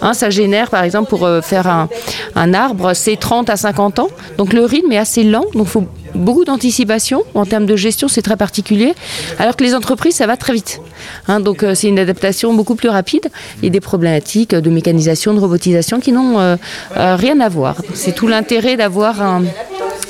hein, 0.00 0.14
ça 0.14 0.30
génère, 0.30 0.70
par 0.70 0.82
exemple, 0.82 1.08
pour 1.08 1.24
euh, 1.24 1.40
faire 1.40 1.66
un, 1.66 1.88
un 2.34 2.54
arbre, 2.54 2.94
c'est 2.94 3.16
30 3.16 3.50
à 3.50 3.56
50 3.56 3.98
ans. 3.98 4.08
Donc 4.38 4.52
le 4.52 4.64
rythme 4.64 4.92
est 4.92 4.98
assez 4.98 5.22
lent. 5.22 5.44
Donc 5.54 5.66
il 5.66 5.70
faut 5.70 5.86
beaucoup 6.14 6.44
d'anticipation. 6.44 7.22
En 7.34 7.46
termes 7.46 7.66
de 7.66 7.76
gestion, 7.76 8.08
c'est 8.08 8.22
très 8.22 8.36
particulier. 8.36 8.94
Alors 9.38 9.56
que 9.56 9.64
les 9.64 9.74
entreprises, 9.74 10.16
ça 10.16 10.26
va 10.26 10.36
très 10.36 10.52
vite. 10.52 10.80
Hein, 11.28 11.40
donc 11.40 11.62
euh, 11.62 11.74
c'est 11.74 11.88
une 11.88 11.98
adaptation 11.98 12.52
beaucoup 12.54 12.74
plus 12.74 12.88
rapide. 12.88 13.28
A 13.62 13.68
des 13.68 13.80
problématiques 13.80 14.54
de 14.54 14.70
mécanisation, 14.70 15.34
de 15.34 15.40
robotisation 15.40 16.00
qui 16.00 16.12
n'ont 16.12 16.40
euh, 16.40 16.56
rien 16.96 17.40
à 17.40 17.48
voir. 17.48 17.76
C'est 17.94 18.14
tout 18.14 18.26
l'intérêt 18.26 18.76
d'avoir 18.76 19.22
un 19.22 19.44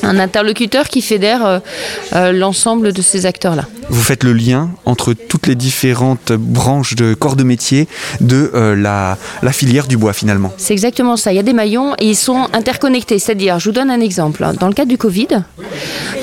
un 0.03 0.19
interlocuteur 0.19 0.89
qui 0.89 1.03
fédère 1.03 1.45
euh, 1.45 1.59
euh, 2.15 2.33
l'ensemble 2.33 2.93
de 2.93 3.03
ces 3.03 3.27
acteurs-là. 3.27 3.67
Vous 3.89 4.03
faites 4.03 4.25
le 4.25 4.33
lien 4.33 4.71
entre 4.85 5.13
toutes 5.13 5.47
les 5.47 5.55
différentes 5.55 6.33
branches 6.33 6.95
de 6.95 7.15
corps 7.15 7.37
de 7.37 7.45
métier 7.45 7.89
de 8.21 8.51
euh, 8.55 8.77
la, 8.77 9.19
la, 9.43 9.53
filière 9.53 9.87
du 9.87 9.97
bois 9.97 10.13
finalement. 10.13 10.53
C'est 10.57 10.73
exactement 10.73 11.17
ça. 11.17 11.33
Il 11.33 11.37
y 11.37 11.39
a 11.41 11.43
des 11.43 11.53
maillons 11.53 11.95
et 11.99 12.07
ils 12.07 12.17
sont 12.17 12.49
interconnectés. 12.53 13.19
C'est-à-dire, 13.19 13.59
je 13.59 13.69
vous 13.69 13.75
donne 13.75 13.91
un 13.91 14.01
exemple. 14.01 14.47
Dans 14.59 14.69
le 14.69 14.75
cadre 14.75 14.89
du 14.89 14.99
Covid, 14.99 15.29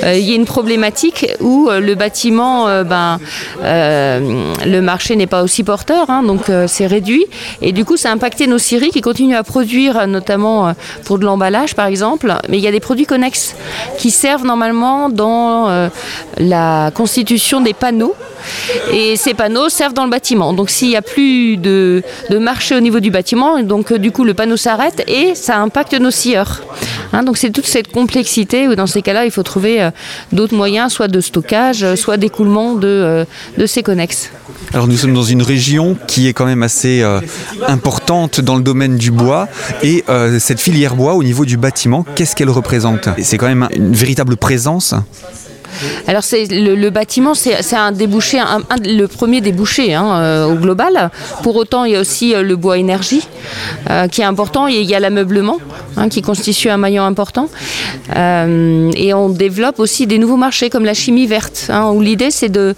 il 0.03 0.19
y 0.19 0.31
a 0.31 0.35
une 0.35 0.45
problématique 0.45 1.27
où 1.39 1.69
le 1.69 1.95
bâtiment, 1.95 2.83
ben, 2.83 3.19
le 3.61 4.79
marché 4.79 5.15
n'est 5.15 5.27
pas 5.27 5.43
aussi 5.43 5.63
porteur, 5.63 6.09
hein, 6.09 6.23
donc 6.23 6.51
c'est 6.67 6.87
réduit. 6.87 7.25
Et 7.61 7.71
du 7.71 7.83
coup, 7.83 7.97
ça 7.97 8.09
a 8.09 8.13
impacté 8.13 8.47
nos 8.47 8.57
scieries 8.57 8.91
qui 8.91 9.01
continuent 9.01 9.35
à 9.35 9.43
produire, 9.43 10.07
notamment 10.07 10.73
pour 11.03 11.19
de 11.19 11.25
l'emballage 11.25 11.75
par 11.75 11.87
exemple. 11.87 12.33
Mais 12.49 12.57
il 12.57 12.63
y 12.63 12.67
a 12.67 12.71
des 12.71 12.79
produits 12.79 13.05
connexes 13.05 13.55
qui 13.97 14.11
servent 14.11 14.45
normalement 14.45 15.09
dans 15.09 15.69
euh, 15.69 15.89
la 16.37 16.91
constitution 16.93 17.61
des 17.61 17.73
panneaux. 17.73 18.15
Et 18.93 19.15
ces 19.17 19.33
panneaux 19.33 19.67
servent 19.67 19.93
dans 19.93 20.05
le 20.05 20.09
bâtiment. 20.09 20.53
Donc 20.53 20.69
s'il 20.69 20.89
n'y 20.89 20.95
a 20.95 21.01
plus 21.01 21.57
de, 21.57 22.03
marché 22.39 22.75
au 22.75 22.79
niveau 22.79 22.99
du 22.99 23.11
bâtiment, 23.11 23.57
euh, 23.57 23.97
du 23.97 24.11
coup 24.11 24.23
le 24.23 24.33
panneau 24.33 24.57
s'arrête 24.57 25.03
et 25.07 25.35
ça 25.35 25.57
impacte 25.57 25.93
nos 25.93 26.11
scieurs. 26.11 26.61
Hein, 27.13 27.23
donc 27.23 27.37
c'est 27.37 27.51
toute 27.51 27.65
cette 27.65 27.91
complexité 27.91 28.67
où 28.67 28.75
dans 28.75 28.87
ces 28.87 29.01
cas-là, 29.01 29.25
il 29.25 29.31
faut 29.31 29.43
trouver 29.43 29.81
euh, 29.81 29.91
d'autres 30.31 30.55
moyens, 30.55 30.93
soit 30.93 31.07
de 31.07 31.19
stockage, 31.19 31.95
soit 31.95 32.17
d'écoulement 32.17 32.75
de, 32.75 33.25
de 33.57 33.65
ces 33.65 33.83
connexes. 33.83 34.31
Alors 34.73 34.87
nous 34.87 34.97
sommes 34.97 35.13
dans 35.13 35.23
une 35.23 35.41
région 35.41 35.97
qui 36.07 36.27
est 36.27 36.33
quand 36.33 36.45
même 36.45 36.63
assez 36.63 37.03
importante 37.67 38.41
dans 38.41 38.55
le 38.55 38.61
domaine 38.61 38.97
du 38.97 39.11
bois. 39.11 39.47
Et 39.83 40.03
cette 40.39 40.59
filière 40.59 40.95
bois 40.95 41.13
au 41.15 41.23
niveau 41.23 41.45
du 41.45 41.57
bâtiment, 41.57 42.05
qu'est-ce 42.15 42.35
qu'elle 42.35 42.49
représente? 42.49 43.09
C'est 43.21 43.37
quand 43.37 43.47
même 43.47 43.67
une 43.75 43.93
véritable 43.93 44.37
présence 44.37 44.93
Alors 46.07 46.23
le, 46.31 46.89
bâtiment, 46.89 47.33
c'est 47.33 47.75
un 47.75 47.91
débouché, 47.91 48.41
le 48.83 49.05
premier 49.07 49.41
débouché 49.41 49.93
hein, 49.93 50.45
au 50.45 50.55
global. 50.55 51.11
Pour 51.43 51.55
autant, 51.55 51.85
il 51.85 51.93
y 51.93 51.95
a 51.95 52.01
aussi 52.01 52.33
le 52.33 52.55
bois 52.55 52.77
énergie 52.77 53.27
qui 54.11 54.21
est 54.21 54.25
important. 54.25 54.67
Et 54.67 54.81
il 54.81 54.89
y 54.89 54.95
a 54.95 54.99
l'ameublement 54.99 55.57
hein, 55.95 56.09
qui 56.09 56.21
constitue 56.21 56.69
un 56.69 56.77
maillon 56.77 57.03
important. 57.03 57.49
et 58.15 59.13
on 59.13 59.29
développe 59.29 59.79
aussi 59.79 60.07
des 60.07 60.17
nouveaux 60.17 60.37
marchés 60.37 60.69
comme 60.69 60.85
la 60.85 60.93
chimie 60.93 61.27
verte, 61.27 61.67
hein, 61.69 61.91
où 61.91 62.01
l'idée 62.01 62.31
c'est 62.31 62.49
de, 62.49 62.75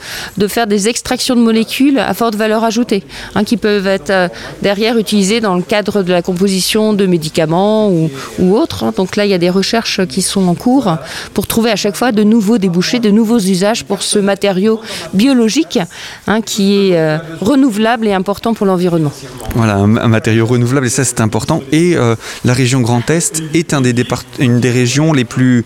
faire 0.48 0.68
des 0.68 0.88
extractions 0.88 1.36
de 1.36 1.42
molécules 1.42 2.00
à 2.00 2.14
forte 2.14 2.36
valeur 2.36 2.64
ajoutée, 2.64 3.04
qui 3.46 3.58
peuvent 3.58 3.88
être 3.88 4.10
euh, 4.10 4.28
derrière 4.62 4.98
utilisées 4.98 5.40
dans 5.40 5.56
le 5.56 5.62
cadre 5.62 6.02
de 6.04 6.12
la 6.12 6.22
composition 6.22 6.94
de 6.94 7.06
médicaments 7.06 7.90
ou, 7.90 8.10
ou 8.40 8.58
autres. 8.58 8.92
Donc 8.94 9.16
là, 9.16 9.26
il 9.26 9.32
y 9.32 9.34
a 9.34 9.38
des 9.38 9.50
recherches 9.50 10.06
qui 10.08 10.22
sont 10.22 10.48
en 10.48 10.56
cours 10.56 10.98
pour 11.34 11.48
trouver 11.48 11.72
à 11.72 11.76
chaque 11.76 11.96
fois 11.96 12.12
de 12.12 12.24
nouveaux 12.24 12.58
débouchés, 12.58 12.89
de 12.98 13.12
nouveaux 13.12 13.38
usages 13.38 13.86
pour 13.86 14.02
ce 14.02 14.18
matériau 14.18 14.82
biologique 15.14 15.78
qui 16.46 16.90
est 16.90 16.98
euh, 16.98 17.18
renouvelable 17.42 18.08
et 18.08 18.14
important 18.14 18.56
pour 18.56 18.66
l'environnement. 18.66 19.12
Voilà, 19.54 19.76
un, 19.76 19.88
matériau 19.88 20.46
renouvelable, 20.46 20.88
et 20.88 20.90
ça 20.90 21.04
c'est 21.04 21.22
important. 21.22 21.62
Et 21.72 21.96
euh, 21.96 22.16
la 22.46 22.54
région 22.54 22.82
Grand 22.82 23.08
Est 23.10 23.44
est 23.54 23.74
un 23.74 23.82
des 23.82 23.94
une 24.40 24.60
des 24.60 24.72
régions 24.72 25.14
les 25.14 25.26
plus, 25.26 25.66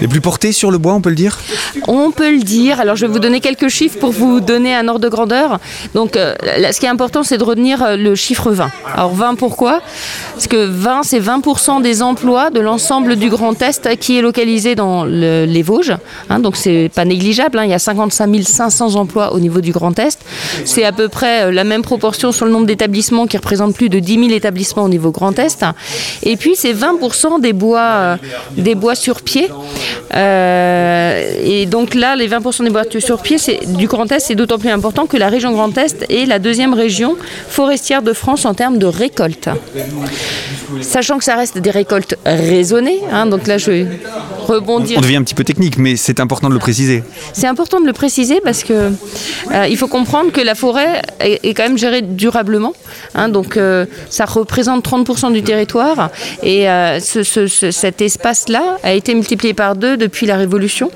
les 0.00 0.08
plus 0.08 0.20
portées 0.20 0.52
sur 0.52 0.70
le 0.70 0.78
bois, 0.78 0.94
on 0.94 1.00
peut 1.00 1.10
le 1.10 1.14
dire? 1.14 1.38
On 1.86 2.10
peut 2.10 2.32
le 2.32 2.42
dire. 2.42 2.80
Alors 2.80 2.96
je 2.96 3.06
vais 3.06 3.12
vous 3.12 3.18
donner 3.18 3.40
quelques 3.40 3.68
chiffres 3.68 3.98
pour 3.98 4.12
vous 4.12 4.40
donner 4.40 4.74
un 4.74 4.88
ordre 4.88 5.00
de 5.00 5.08
grandeur. 5.08 5.60
Donc 5.94 6.16
euh, 6.16 6.34
ce 6.72 6.80
qui 6.80 6.86
est 6.86 6.88
important, 6.88 7.22
c'est 7.22 7.38
de 7.38 7.44
retenir 7.44 7.96
le 7.96 8.14
chiffre 8.14 8.50
20. 8.50 8.70
Alors 8.94 9.14
20 9.14 9.34
pourquoi? 9.36 9.82
Parce 10.34 10.48
que 10.48 10.64
20, 10.64 11.02
c'est 11.02 11.20
20% 11.20 11.82
des 11.82 12.02
emplois 12.02 12.50
de 12.50 12.60
l'ensemble 12.60 13.16
du 13.16 13.28
Grand 13.28 13.60
Est 13.60 13.96
qui 13.98 14.18
est 14.18 14.22
localisé 14.22 14.74
dans 14.74 15.04
les 15.04 15.62
Vosges. 15.62 15.96
Hein, 16.30 16.38
donc 16.38 16.56
c'est 16.56 16.90
pas 16.94 17.04
négligeable. 17.04 17.58
Hein. 17.58 17.64
il 17.64 17.70
y 17.70 17.74
a 17.74 17.78
55 17.78 18.42
500 18.42 18.96
emplois 18.96 19.32
au 19.32 19.40
niveau 19.40 19.60
du 19.60 19.72
Grand 19.72 19.98
Est. 19.98 20.18
C'est 20.64 20.84
à 20.84 20.92
peu 20.92 21.08
près 21.08 21.52
la 21.52 21.64
même 21.64 21.82
proportion 21.82 22.32
sur 22.32 22.46
le 22.46 22.52
nombre 22.52 22.66
d'établissements 22.66 23.26
qui 23.26 23.36
représente 23.36 23.74
plus 23.74 23.88
de 23.88 23.98
10 23.98 24.14
000 24.14 24.28
établissements 24.30 24.84
au 24.84 24.88
niveau 24.88 25.10
Grand 25.10 25.38
Est. 25.38 25.64
Et 26.22 26.36
puis 26.36 26.54
c'est 26.56 26.72
20% 26.72 27.40
des 27.40 27.52
bois, 27.52 27.80
euh, 27.80 28.16
des 28.56 28.74
bois 28.74 28.94
sur 28.94 29.22
pied. 29.22 29.48
Euh, 30.14 31.34
et 31.42 31.66
donc 31.66 31.94
là, 31.94 32.16
les 32.16 32.28
20% 32.28 32.64
des 32.64 32.70
bois 32.70 32.84
sur 32.98 33.22
pied 33.22 33.36
du 33.68 33.86
Grand 33.86 34.10
Est, 34.10 34.20
c'est 34.20 34.34
d'autant 34.34 34.58
plus 34.58 34.70
important 34.70 35.06
que 35.06 35.16
la 35.16 35.28
région 35.28 35.52
Grand 35.52 35.76
Est 35.78 36.06
est 36.10 36.26
la 36.26 36.38
deuxième 36.38 36.74
région 36.74 37.16
forestière 37.48 38.02
de 38.02 38.12
France 38.12 38.44
en 38.44 38.54
termes 38.54 38.78
de 38.78 38.86
récolte. 38.86 39.48
Sachant 40.80 41.18
que 41.18 41.24
ça 41.24 41.36
reste 41.36 41.58
des 41.58 41.70
récoltes 41.70 42.16
raisonnées, 42.24 43.00
hein, 43.12 43.26
donc 43.26 43.46
là 43.46 43.58
je 43.58 43.70
vais 43.70 43.86
rebondir. 44.46 44.98
On 44.98 45.02
devient 45.02 45.16
un 45.16 45.22
petit 45.22 45.34
peu 45.34 45.44
technique, 45.44 45.78
mais 45.78 45.96
c'est 46.04 46.20
important 46.20 46.50
de 46.50 46.52
le 46.52 46.60
préciser. 46.60 47.02
C'est 47.32 47.46
important 47.46 47.80
de 47.80 47.86
le 47.86 47.94
préciser 47.94 48.42
parce 48.42 48.62
que 48.62 48.92
euh, 49.52 49.66
il 49.66 49.78
faut 49.78 49.88
comprendre 49.88 50.32
que 50.32 50.42
la 50.42 50.54
forêt 50.54 51.00
est, 51.18 51.54
quand 51.54 51.62
même 51.62 51.78
gérée 51.78 52.02
durablement. 52.02 52.74
Hein, 53.14 53.30
donc 53.30 53.56
euh, 53.56 53.86
ça 54.10 54.26
représente 54.26 54.86
30% 54.86 55.32
du 55.32 55.42
territoire 55.42 56.10
et 56.42 56.68
euh, 56.68 57.00
cet 57.00 58.02
espace-là 58.02 58.76
a 58.82 58.92
été 58.92 59.14
multiplié 59.14 59.54
par 59.54 59.76
deux 59.76 59.96
depuis 59.96 60.26
la 60.26 60.36
Révolution. 60.36 60.90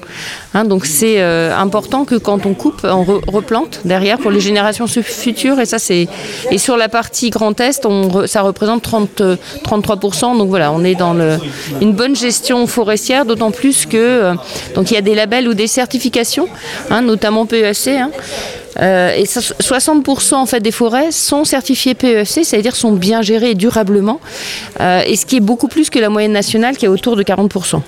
Hein, 0.55 0.65
donc 0.65 0.87
c'est 0.87 1.21
important 1.21 2.05
que 2.05 2.15
quand 2.15 2.47
on 2.47 2.55
coupe, 2.55 2.85
on 2.85 3.05
replante 3.05 3.81
derrière 3.85 4.19
pour 4.19 4.31
les 4.31 4.41
générations 4.41 4.87
futures. 4.87 5.61
Et 5.61 5.67
ça 5.67 5.79
c'est 5.79 6.09
et 6.51 6.59
sur 6.59 6.77
la 6.77 6.89
partie 6.89 7.31
Grand 7.31 7.59
Est, 7.61 7.85
on, 7.87 8.27
ça 8.27 8.43
représente 8.43 8.83
30 8.83 9.23
33%. 9.65 10.39
Donc 10.39 10.49
voilà, 10.49 10.73
on 10.73 10.85
est 10.85 10.95
dans 10.95 11.17
une 11.81 11.93
bonne 11.93 12.17
gestion 12.17 12.67
forestière, 12.67 13.25
d'autant 13.25 13.51
plus 13.51 13.87
que 13.87 13.97
euh, 13.97 14.35
donc 14.75 14.91
il 14.91 14.95
y 14.95 14.97
a 14.97 15.03
des 15.03 15.15
labels 15.15 15.49
ou 15.49 15.55
des 15.55 15.67
certifications, 15.67 16.49
hein, 16.91 17.03
notamment 17.03 17.47
PESC. 17.47 17.89
Hein. 17.89 18.11
Euh, 18.81 19.13
et 19.17 19.25
60% 19.25 20.35
en 20.35 20.47
fait 20.47 20.61
des 20.61 20.71
forêts 20.71 21.11
sont 21.11 21.45
certifiées 21.45 21.95
PEFC, 21.95 22.45
c'est-à-dire 22.45 22.77
sont 22.77 22.93
bien 22.93 23.23
gérées 23.23 23.55
durablement, 23.55 24.21
euh, 24.81 25.03
et 25.05 25.17
ce 25.17 25.27
qui 25.27 25.37
est 25.37 25.41
beaucoup 25.41 25.69
plus 25.69 25.91
que 25.91 25.99
la 25.99 26.11
moyenne 26.11 26.33
nationale 26.33 26.77
qui 26.77 26.85
est 26.85 26.89
autour 26.89 27.17
de 27.17 27.23
40%. 27.25 27.81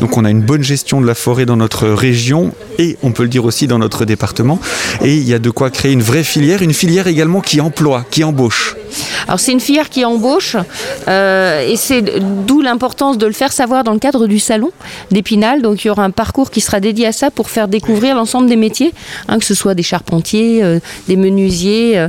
Donc 0.00 0.16
on 0.16 0.24
a 0.24 0.30
une 0.30 0.42
bonne 0.42 0.62
gestion 0.62 1.00
de 1.00 1.06
la 1.06 1.14
forêt 1.14 1.46
dans 1.46 1.56
notre 1.56 1.88
région 1.88 2.52
et 2.78 2.96
on 3.02 3.12
peut 3.12 3.24
le 3.24 3.28
dire 3.28 3.44
aussi 3.44 3.66
dans 3.66 3.78
notre 3.78 4.04
département. 4.04 4.60
Et 5.02 5.16
il 5.16 5.24
y 5.24 5.34
a 5.34 5.38
de 5.38 5.50
quoi 5.50 5.70
créer 5.70 5.92
une 5.92 6.02
vraie 6.02 6.24
filière, 6.24 6.62
une 6.62 6.74
filière 6.74 7.06
également 7.06 7.40
qui 7.40 7.60
emploie, 7.60 8.04
qui 8.10 8.24
embauche. 8.24 8.76
Alors 9.26 9.40
c'est 9.40 9.52
une 9.52 9.60
filière 9.60 9.90
qui 9.90 10.04
embauche 10.04 10.56
euh, 11.08 11.66
et 11.66 11.76
c'est 11.76 12.02
d'où 12.46 12.60
l'importance 12.60 13.18
de 13.18 13.26
le 13.26 13.32
faire 13.32 13.52
savoir 13.52 13.84
dans 13.84 13.92
le 13.92 13.98
cadre 13.98 14.26
du 14.26 14.38
salon 14.38 14.70
d'Épinal. 15.10 15.62
Donc 15.62 15.84
il 15.84 15.88
y 15.88 15.90
aura 15.90 16.04
un 16.04 16.10
parcours 16.10 16.50
qui 16.50 16.60
sera 16.60 16.80
dédié 16.80 17.06
à 17.06 17.12
ça 17.12 17.30
pour 17.30 17.50
faire 17.50 17.68
découvrir 17.68 18.14
l'ensemble 18.14 18.48
des 18.48 18.56
métiers, 18.56 18.92
hein, 19.28 19.38
que 19.38 19.44
ce 19.44 19.54
soit 19.54 19.74
des 19.74 19.82
charpentiers, 19.82 20.62
euh, 20.62 20.78
des 21.08 21.16
menuisiers, 21.16 22.08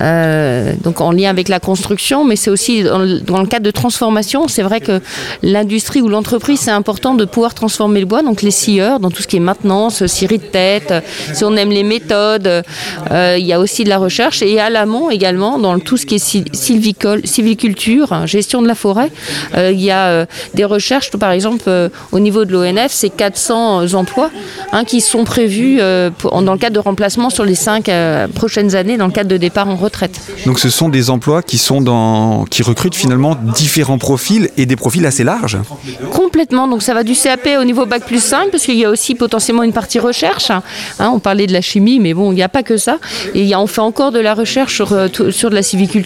euh, 0.00 0.72
donc 0.82 1.00
en 1.00 1.12
lien 1.12 1.30
avec 1.30 1.48
la 1.48 1.60
construction, 1.60 2.24
mais 2.24 2.36
c'est 2.36 2.50
aussi 2.50 2.82
dans 2.82 2.98
le, 2.98 3.20
dans 3.20 3.40
le, 3.40 3.46
cadre 3.46 3.64
de 3.64 3.70
transformation. 3.70 4.48
C'est 4.48 4.62
vrai 4.62 4.80
que 4.80 5.00
l'industrie 5.42 6.00
ou 6.00 6.08
l'entreprise, 6.08 6.60
c'est 6.60 6.70
important 6.70 7.14
de 7.14 7.24
pouvoir 7.24 7.54
transformer 7.54 8.00
le 8.00 8.06
bois, 8.06 8.22
donc 8.22 8.42
les 8.42 8.50
scieurs, 8.50 9.00
dans 9.00 9.10
tout 9.10 9.22
ce 9.22 9.28
qui 9.28 9.36
est 9.36 9.40
maintenance, 9.40 10.06
scierie 10.06 10.38
de 10.38 10.44
tête, 10.44 10.92
si 11.32 11.44
on 11.44 11.56
aime 11.56 11.70
les 11.70 11.84
méthodes, 11.84 12.62
il 13.10 13.46
y 13.46 13.52
a 13.52 13.60
aussi 13.60 13.84
de 13.84 13.88
la 13.88 13.98
recherche 13.98 14.42
et 14.42 14.58
à 14.60 14.70
l'amont 14.70 15.10
également 15.10 15.58
dans 15.58 15.78
tout 15.78 15.96
ce 15.96 16.06
qui 16.06 16.15
est 16.15 16.15
sylvicole, 16.18 17.20
sylviculture, 17.24 18.12
hein, 18.12 18.26
gestion 18.26 18.62
de 18.62 18.68
la 18.68 18.74
forêt. 18.74 19.10
Euh, 19.54 19.72
il 19.72 19.80
y 19.80 19.90
a 19.90 20.06
euh, 20.06 20.26
des 20.54 20.64
recherches, 20.64 21.10
par 21.10 21.30
exemple, 21.30 21.64
euh, 21.68 21.88
au 22.12 22.18
niveau 22.18 22.44
de 22.44 22.52
l'ONF, 22.52 22.90
c'est 22.90 23.10
400 23.10 23.94
emplois 23.94 24.30
hein, 24.72 24.84
qui 24.84 25.00
sont 25.00 25.24
prévus 25.24 25.78
dans 25.78 26.52
le 26.52 26.58
cadre 26.58 26.74
de 26.74 26.80
remplacement 26.80 27.30
sur 27.30 27.44
les 27.44 27.54
cinq 27.54 27.90
prochaines 28.34 28.74
années 28.74 28.96
dans 28.96 29.06
le 29.06 29.12
cadre 29.12 29.30
de 29.30 29.36
départ 29.36 29.68
en 29.68 29.76
retraite. 29.76 30.20
Donc 30.44 30.58
ce 30.58 30.70
sont 30.70 30.88
des 30.88 31.10
emplois 31.10 31.42
qui, 31.42 31.58
sont 31.58 31.80
dans, 31.80 32.44
qui 32.44 32.62
recrutent 32.62 32.94
finalement 32.94 33.36
différents 33.54 33.98
profils 33.98 34.50
et 34.56 34.66
des 34.66 34.76
profils 34.76 35.04
assez 35.06 35.24
larges 35.24 35.58
Complètement, 36.12 36.68
donc 36.68 36.82
ça 36.82 36.94
va 36.94 37.02
du 37.02 37.14
CAP 37.14 37.48
au 37.60 37.64
niveau 37.64 37.86
Bac 37.86 38.04
plus 38.04 38.22
5, 38.22 38.50
parce 38.50 38.64
qu'il 38.64 38.76
y 38.76 38.84
a 38.84 38.90
aussi 38.90 39.14
potentiellement 39.14 39.62
une 39.62 39.72
partie 39.72 39.98
recherche. 39.98 40.50
Hein, 40.50 40.62
on 40.98 41.18
parlait 41.18 41.46
de 41.46 41.52
la 41.52 41.60
chimie, 41.60 42.00
mais 42.00 42.14
bon, 42.14 42.32
il 42.32 42.36
n'y 42.36 42.42
a 42.42 42.48
pas 42.48 42.62
que 42.62 42.76
ça. 42.76 42.98
Et 43.34 43.44
y 43.44 43.54
a, 43.54 43.60
on 43.60 43.66
fait 43.66 43.80
encore 43.80 44.12
de 44.12 44.20
la 44.20 44.34
recherche 44.34 44.74
sur, 44.74 44.88
sur 45.30 45.50
de 45.50 45.54
la 45.54 45.62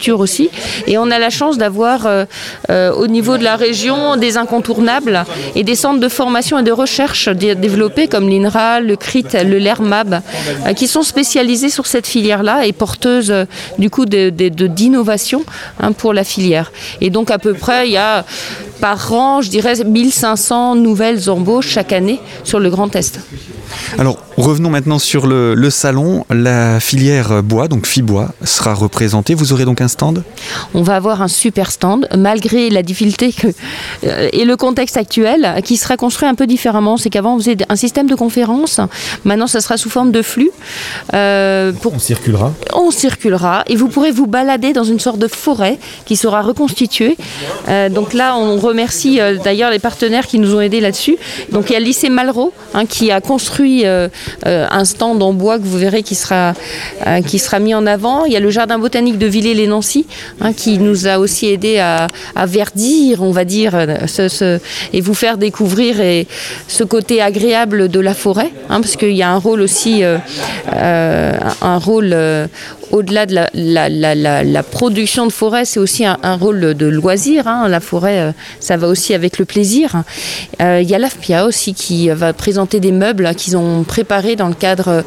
aussi. 0.08 0.48
Et 0.86 0.98
on 0.98 1.10
a 1.10 1.18
la 1.18 1.30
chance 1.30 1.58
d'avoir 1.58 2.06
euh, 2.06 2.24
euh, 2.70 2.92
au 2.92 3.06
niveau 3.06 3.36
de 3.36 3.44
la 3.44 3.56
région 3.56 4.16
des 4.16 4.36
incontournables 4.36 5.24
et 5.54 5.62
des 5.62 5.74
centres 5.74 6.00
de 6.00 6.08
formation 6.08 6.58
et 6.58 6.62
de 6.62 6.72
recherche 6.72 7.28
développés 7.28 8.08
comme 8.08 8.28
l'INRA, 8.28 8.80
le 8.80 8.96
CRIT, 8.96 9.36
le 9.44 9.58
LERMAB, 9.58 10.22
euh, 10.66 10.72
qui 10.72 10.86
sont 10.86 11.02
spécialisés 11.02 11.68
sur 11.68 11.86
cette 11.86 12.06
filière-là 12.06 12.66
et 12.66 12.72
porteuses 12.72 13.34
du 13.78 13.90
coup 13.90 14.06
d'innovation 14.06 15.44
hein, 15.80 15.92
pour 15.92 16.14
la 16.14 16.24
filière. 16.24 16.72
Et 17.00 17.10
donc 17.10 17.30
à 17.30 17.38
peu 17.38 17.54
près, 17.54 17.88
il 17.88 17.92
y 17.92 17.96
a 17.96 18.24
par 18.80 19.12
an, 19.12 19.42
je 19.42 19.50
dirais, 19.50 19.74
1500 19.84 20.76
nouvelles 20.76 21.28
embauches 21.30 21.68
chaque 21.68 21.92
année 21.92 22.20
sur 22.44 22.60
le 22.60 22.70
Grand 22.70 22.94
Est. 22.96 23.20
Alors 23.98 24.18
revenons 24.36 24.70
maintenant 24.70 24.98
sur 24.98 25.26
le, 25.26 25.70
salon. 25.70 26.24
La 26.30 26.80
filière 26.80 27.42
bois, 27.42 27.68
donc 27.68 27.86
Fibois, 27.86 28.30
sera 28.44 28.74
représentée. 28.74 29.34
Vous 29.34 29.52
aurez 29.52 29.64
donc 29.64 29.80
un 29.80 29.88
stand? 29.88 30.22
On 30.74 30.82
va 30.82 30.96
avoir 30.96 31.22
un 31.22 31.28
super 31.28 31.70
stand, 31.70 32.08
malgré 32.16 32.70
la 32.70 32.82
difficulté 32.82 33.32
que, 33.32 33.48
euh, 34.04 34.28
et 34.32 34.44
le 34.44 34.56
contexte 34.56 34.96
actuel, 34.96 35.60
qui 35.64 35.76
sera 35.76 35.96
construit 35.96 36.28
un 36.28 36.34
peu 36.34 36.46
différemment. 36.46 36.96
C'est 36.96 37.10
qu'avant 37.10 37.36
on 37.36 37.38
faisait 37.38 37.56
un 37.68 37.76
système 37.76 38.08
de 38.08 38.14
conférence. 38.14 38.80
Maintenant 39.24 39.46
ça 39.46 39.60
sera 39.60 39.76
sous 39.76 39.90
forme 39.90 40.12
de 40.12 40.22
flux. 40.22 40.50
Euh, 41.14 41.72
on 41.84 41.98
circulera 41.98 42.52
On 42.74 42.90
circulera 42.90 43.64
et 43.66 43.76
vous 43.76 43.88
pourrez 43.88 44.10
vous 44.10 44.26
balader 44.26 44.72
dans 44.72 44.84
une 44.84 45.00
sorte 45.00 45.18
de 45.18 45.28
forêt 45.28 45.78
qui 46.06 46.16
sera 46.16 46.42
reconstituée. 46.42 47.16
Euh, 47.68 47.88
donc 47.88 48.14
là 48.14 48.36
on 48.36 48.56
remercie 48.70 49.20
d'ailleurs 49.44 49.70
les 49.70 49.78
partenaires 49.78 50.26
qui 50.26 50.38
nous 50.38 50.54
ont 50.54 50.60
aidés 50.60 50.80
là-dessus. 50.80 51.16
Donc 51.50 51.70
il 51.70 51.74
y 51.74 51.76
a 51.76 51.80
le 51.80 51.84
lycée 51.84 52.08
Malraux 52.08 52.52
hein, 52.74 52.86
qui 52.86 53.10
a 53.10 53.20
construit 53.20 53.84
euh, 54.46 54.66
un 54.70 54.84
stand 54.84 55.22
en 55.22 55.32
bois 55.32 55.58
que 55.58 55.64
vous 55.64 55.78
verrez 55.78 56.02
qui 56.02 56.14
sera, 56.14 56.54
euh, 57.06 57.20
qui 57.22 57.38
sera 57.38 57.58
mis 57.58 57.74
en 57.74 57.86
avant. 57.86 58.24
Il 58.24 58.32
y 58.32 58.36
a 58.36 58.40
le 58.40 58.50
jardin 58.50 58.78
botanique 58.78 59.18
de 59.18 59.26
Villers-les-Nancy 59.26 60.06
hein, 60.40 60.52
qui 60.52 60.78
nous 60.78 61.06
a 61.06 61.18
aussi 61.18 61.46
aidé 61.46 61.78
à, 61.78 62.06
verdir, 62.46 63.22
on 63.22 63.30
va 63.30 63.44
dire, 63.44 63.74
et 64.92 65.00
vous 65.00 65.14
faire 65.14 65.36
découvrir 65.36 65.96
ce 66.68 66.84
côté 66.84 67.20
agréable 67.20 67.88
de 67.88 68.00
la 68.00 68.14
forêt, 68.14 68.50
hein, 68.68 68.80
parce 68.80 68.96
qu'il 68.96 69.12
y 69.12 69.22
a 69.22 69.30
un 69.30 69.38
rôle 69.38 69.60
aussi, 69.60 70.02
euh, 70.02 70.18
un 71.60 71.78
rôle 71.78 72.16
au-delà 72.90 73.26
de 73.26 73.34
la, 73.54 74.62
production 74.62 75.26
de 75.26 75.32
forêt, 75.32 75.64
c'est 75.64 75.80
aussi 75.80 76.04
un, 76.04 76.36
rôle 76.36 76.74
de 76.74 76.86
loisir. 76.86 77.46
Hein. 77.46 77.68
La 77.68 77.80
forêt, 77.80 78.32
ça 78.60 78.76
va 78.76 78.88
aussi 78.88 79.14
avec 79.14 79.38
le 79.38 79.44
plaisir. 79.44 80.02
Il 80.60 80.82
y 80.82 80.94
a 80.94 80.98
l'AFPIA 80.98 81.46
aussi 81.46 81.74
qui 81.74 82.08
va 82.08 82.32
présenter 82.32 82.80
des 82.80 82.92
meubles 82.92 83.34
qu'ils 83.34 83.56
ont 83.56 83.84
préparés 83.84 84.36
dans 84.36 84.48
le 84.48 84.54
cadre 84.54 85.04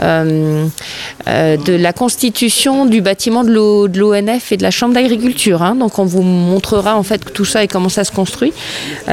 de 0.00 1.76
la 1.76 1.92
constitution 1.92 2.86
du 2.86 3.00
bâtiment 3.00 3.44
de 3.44 3.98
l'ONF 3.98 4.52
et 4.52 4.56
de 4.56 4.62
la 4.62 4.70
Chambre 4.70 4.94
d'agriculture. 4.94 5.62
Hein. 5.62 5.74
Donc 5.76 5.98
on 5.98 6.04
vous 6.04 6.22
montrera 6.22 6.96
en 6.96 7.02
fait 7.02 7.32
tout 7.32 7.44
ça 7.44 7.62
et 7.62 7.68
comment 7.68 7.88
ça 7.88 8.04
se 8.04 8.12
construit. 8.12 8.52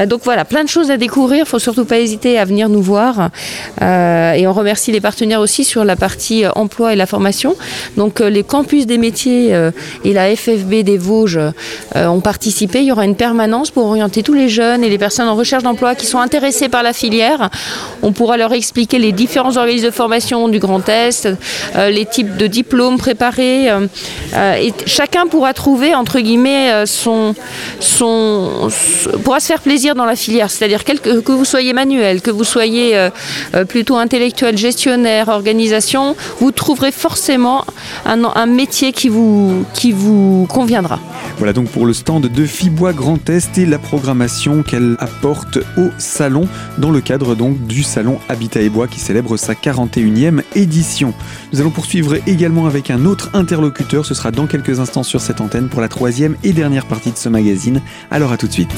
donc 0.06 0.22
voilà, 0.24 0.44
plein 0.44 0.64
de 0.64 0.68
choses 0.68 0.90
à 0.90 0.96
découvrir. 0.96 1.44
Il 1.46 1.48
faut 1.48 1.58
surtout 1.58 1.84
pas 1.84 1.98
hésiter 1.98 2.38
à 2.38 2.44
venir 2.44 2.68
nous 2.68 2.82
voir. 2.82 3.30
Euh, 3.82 4.32
et 4.32 4.46
on 4.46 4.52
remercie 4.52 4.92
les 4.92 5.00
partenaires 5.00 5.40
aussi 5.40 5.64
sur 5.64 5.84
la 5.84 5.96
partie 5.96 6.44
euh, 6.44 6.50
emploi 6.54 6.92
et 6.92 6.96
la 6.96 7.06
formation. 7.06 7.56
Donc 7.96 8.09
euh, 8.20 8.30
les 8.30 8.42
campus 8.42 8.86
des 8.86 8.98
métiers 8.98 9.54
et 10.04 10.12
la 10.12 10.34
FFB 10.34 10.82
des 10.82 10.98
Vosges 10.98 11.40
ont 11.94 12.20
participé. 12.20 12.80
Il 12.80 12.86
y 12.86 12.92
aura 12.92 13.04
une 13.04 13.16
permanence 13.16 13.70
pour 13.70 13.86
orienter 13.86 14.22
tous 14.22 14.34
les 14.34 14.48
jeunes 14.48 14.84
et 14.84 14.88
les 14.88 14.98
personnes 14.98 15.28
en 15.28 15.34
recherche 15.34 15.62
d'emploi 15.62 15.94
qui 15.94 16.06
sont 16.06 16.18
intéressés 16.18 16.68
par 16.68 16.82
la 16.82 16.92
filière. 16.92 17.50
On 18.02 18.12
pourra 18.12 18.36
leur 18.36 18.52
expliquer 18.52 18.98
les 18.98 19.12
différents 19.12 19.56
organismes 19.56 19.86
de 19.86 19.90
formation 19.90 20.48
du 20.48 20.58
Grand 20.58 20.88
Est, 20.88 21.28
les 21.76 22.06
types 22.06 22.36
de 22.36 22.46
diplômes 22.46 22.98
préparés. 22.98 23.66
et 23.66 24.72
chacun 24.86 25.26
pourra 25.26 25.54
trouver, 25.54 25.94
entre 25.94 26.20
guillemets, 26.20 26.84
son, 26.86 27.34
pourra 29.24 29.40
se 29.40 29.46
faire 29.46 29.60
plaisir 29.60 29.94
dans 29.94 30.04
la 30.04 30.16
filière. 30.16 30.50
C'est-à-dire 30.50 30.84
que, 30.84 31.32
vous 31.32 31.44
soyez 31.44 31.72
manuel, 31.72 32.20
que 32.20 32.30
vous 32.30 32.44
soyez 32.44 32.96
euh, 32.96 33.10
euh, 33.54 33.64
plutôt 33.64 33.96
intellectuel, 33.96 34.56
gestionnaire, 34.56 35.28
organisation, 35.28 36.16
vous 36.38 36.52
trouverez 36.52 36.92
forcément 36.92 37.64
un, 38.04 38.46
métier 38.46 38.92
qui 38.92 39.08
vous, 39.08 39.64
qui 39.74 39.92
vous 39.92 40.46
conviendra. 40.48 40.98
Voilà 41.38 41.52
donc 41.52 41.68
pour 41.68 41.86
le 41.86 41.92
stand 41.92 42.26
de 42.26 42.44
Fibois 42.44 42.92
Grand 42.92 43.28
Est 43.28 43.58
et 43.58 43.66
la 43.66 43.78
programmation 43.78 44.62
qu'elle 44.62 44.96
apporte 44.98 45.58
au 45.76 45.88
salon 45.98 46.48
dans 46.78 46.90
le 46.90 47.00
cadre 47.00 47.34
donc 47.34 47.66
du 47.66 47.82
salon 47.82 48.18
Habitat 48.28 48.60
et 48.60 48.68
Bois 48.68 48.88
qui 48.88 49.00
célèbre 49.00 49.36
sa 49.36 49.54
41e 49.54 50.42
édition. 50.54 51.14
Nous 51.52 51.60
allons 51.60 51.70
poursuivre 51.70 52.16
également 52.26 52.66
avec 52.66 52.90
un 52.90 53.04
autre 53.04 53.30
interlocuteur, 53.34 54.04
ce 54.04 54.14
sera 54.14 54.30
dans 54.30 54.46
quelques 54.46 54.80
instants 54.80 55.02
sur 55.02 55.20
cette 55.20 55.40
antenne 55.40 55.68
pour 55.68 55.80
la 55.80 55.88
troisième 55.88 56.36
et 56.42 56.52
dernière 56.52 56.86
partie 56.86 57.12
de 57.12 57.16
ce 57.16 57.28
magazine. 57.28 57.80
Alors 58.10 58.32
à 58.32 58.36
tout 58.36 58.46
de 58.46 58.52
suite. 58.52 58.74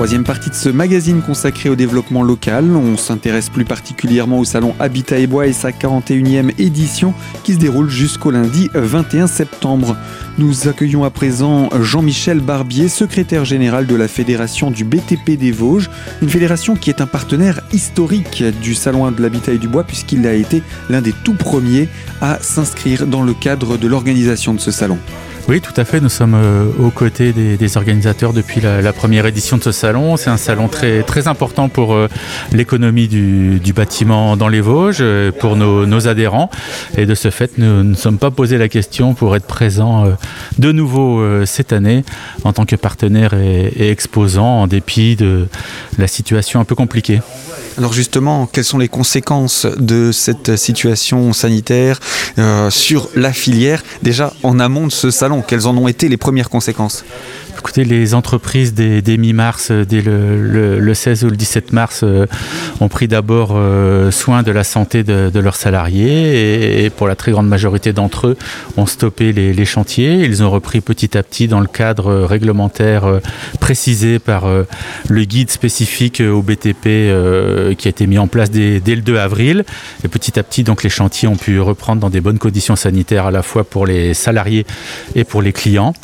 Troisième 0.00 0.24
partie 0.24 0.48
de 0.48 0.54
ce 0.54 0.70
magazine 0.70 1.20
consacré 1.20 1.68
au 1.68 1.76
développement 1.76 2.22
local. 2.22 2.74
On 2.74 2.96
s'intéresse 2.96 3.50
plus 3.50 3.66
particulièrement 3.66 4.38
au 4.38 4.46
salon 4.46 4.74
Habitat 4.80 5.18
et 5.18 5.26
Bois 5.26 5.46
et 5.46 5.52
sa 5.52 5.72
41e 5.72 6.54
édition 6.58 7.12
qui 7.44 7.52
se 7.52 7.58
déroule 7.58 7.90
jusqu'au 7.90 8.30
lundi 8.30 8.70
21 8.72 9.26
septembre. 9.26 9.98
Nous 10.38 10.68
accueillons 10.68 11.04
à 11.04 11.10
présent 11.10 11.68
Jean-Michel 11.82 12.40
Barbier, 12.40 12.88
secrétaire 12.88 13.44
général 13.44 13.86
de 13.86 13.94
la 13.94 14.08
Fédération 14.08 14.70
du 14.70 14.84
BTP 14.84 15.32
des 15.32 15.52
Vosges, 15.52 15.90
une 16.22 16.30
fédération 16.30 16.76
qui 16.76 16.88
est 16.88 17.02
un 17.02 17.06
partenaire 17.06 17.60
historique 17.70 18.42
du 18.62 18.74
Salon 18.74 19.10
de 19.10 19.20
l'Habitat 19.20 19.52
et 19.52 19.58
du 19.58 19.68
Bois 19.68 19.84
puisqu'il 19.84 20.26
a 20.26 20.32
été 20.32 20.62
l'un 20.88 21.02
des 21.02 21.12
tout 21.12 21.34
premiers 21.34 21.90
à 22.22 22.38
s'inscrire 22.40 23.06
dans 23.06 23.22
le 23.22 23.34
cadre 23.34 23.76
de 23.76 23.86
l'organisation 23.86 24.54
de 24.54 24.60
ce 24.60 24.70
salon. 24.70 24.96
Oui, 25.48 25.60
tout 25.60 25.72
à 25.76 25.84
fait. 25.84 26.00
Nous 26.00 26.08
sommes 26.08 26.34
euh, 26.34 26.66
aux 26.78 26.90
côtés 26.90 27.32
des, 27.32 27.76
organisateurs 27.76 28.32
depuis 28.32 28.60
la, 28.60 28.92
première 28.92 29.26
édition 29.26 29.56
de 29.56 29.62
ce 29.62 29.72
salon. 29.72 30.16
C'est 30.16 30.30
un 30.30 30.36
salon 30.36 30.68
très, 30.68 31.02
très 31.02 31.28
important 31.28 31.68
pour 31.68 31.94
euh, 31.94 32.08
l'économie 32.52 33.08
du, 33.08 33.72
bâtiment 33.72 34.36
dans 34.36 34.48
les 34.48 34.60
Vosges, 34.60 34.98
euh, 35.00 35.32
pour 35.32 35.56
nos, 35.56 36.08
adhérents. 36.08 36.50
Et 36.96 37.06
de 37.06 37.14
ce 37.14 37.30
fait, 37.30 37.58
nous 37.58 37.82
ne 37.82 37.94
sommes 37.94 38.18
pas 38.18 38.30
posé 38.30 38.58
la 38.58 38.68
question 38.68 39.14
pour 39.14 39.34
être 39.36 39.46
présents 39.46 40.04
de 40.58 40.72
nouveau 40.72 41.22
cette 41.44 41.72
année 41.72 42.04
en 42.44 42.52
tant 42.52 42.64
que 42.64 42.76
partenaire 42.76 43.34
et, 43.34 43.72
et 43.76 43.90
exposant 43.90 44.62
en 44.62 44.66
dépit 44.66 45.14
de 45.16 45.46
la 45.98 46.06
situation 46.06 46.60
un 46.60 46.64
peu 46.64 46.74
compliquée. 46.74 47.20
Alors 47.76 47.92
justement, 47.92 48.46
quelles 48.46 48.64
sont 48.64 48.78
les 48.78 48.88
conséquences 48.88 49.66
de 49.78 50.10
cette 50.10 50.56
situation 50.56 51.32
sanitaire 51.32 52.00
sur 52.70 53.08
la 53.14 53.32
filière 53.32 53.82
déjà 54.02 54.32
en 54.42 54.58
amont 54.58 54.86
de 54.86 54.92
ce 54.92 55.10
salon? 55.10 55.29
Quelles 55.46 55.66
en 55.66 55.76
ont 55.76 55.88
été 55.88 56.08
les 56.08 56.16
premières 56.16 56.50
conséquences? 56.50 57.04
Écoutez, 57.58 57.84
les 57.84 58.14
entreprises 58.14 58.74
dès, 58.74 59.16
mi-mars, 59.16 59.68
euh, 59.70 59.84
dès 59.84 60.02
le, 60.02 60.94
16 60.94 61.24
ou 61.24 61.30
le 61.30 61.36
17 61.36 61.72
mars, 61.72 62.00
euh, 62.02 62.26
ont 62.80 62.88
pris 62.88 63.08
d'abord 63.08 63.52
euh, 63.54 64.10
soin 64.10 64.42
de 64.42 64.50
la 64.50 64.64
santé 64.64 65.02
de, 65.02 65.38
leurs 65.38 65.56
salariés 65.56 66.84
et, 66.84 66.90
pour 66.90 67.08
la 67.08 67.16
très 67.16 67.32
grande 67.32 67.48
majorité 67.48 67.92
d'entre 67.92 68.28
eux, 68.28 68.36
ont 68.76 68.86
stoppé 68.86 69.32
les, 69.32 69.64
chantiers. 69.64 70.24
Ils 70.24 70.42
ont 70.42 70.50
repris 70.50 70.80
petit 70.80 71.16
à 71.16 71.22
petit 71.22 71.48
dans 71.48 71.60
le 71.60 71.66
cadre 71.66 72.24
réglementaire 72.24 73.20
précisé 73.60 74.18
par 74.18 74.46
le 75.08 75.24
guide 75.24 75.50
spécifique 75.50 76.20
au 76.20 76.42
BTP 76.42 76.84
qui 77.76 77.88
a 77.88 77.90
été 77.90 78.06
mis 78.06 78.18
en 78.18 78.26
place 78.26 78.50
dès, 78.50 78.80
dès, 78.80 78.96
le 78.96 79.02
2 79.02 79.16
avril. 79.18 79.64
Et 80.04 80.08
petit 80.08 80.38
à 80.38 80.42
petit, 80.42 80.64
donc, 80.64 80.82
les 80.82 80.90
chantiers 80.90 81.28
ont 81.28 81.36
pu 81.36 81.60
reprendre 81.60 82.00
dans 82.00 82.10
des 82.10 82.20
bonnes 82.20 82.38
conditions 82.38 82.76
sanitaires 82.76 83.26
à 83.26 83.30
la 83.30 83.42
fois 83.42 83.64
pour 83.64 83.86
les 83.86 84.14
salariés 84.14 84.66
et 85.14 85.24
pour 85.24 85.42
les 85.42 85.52
clients. 85.52 85.94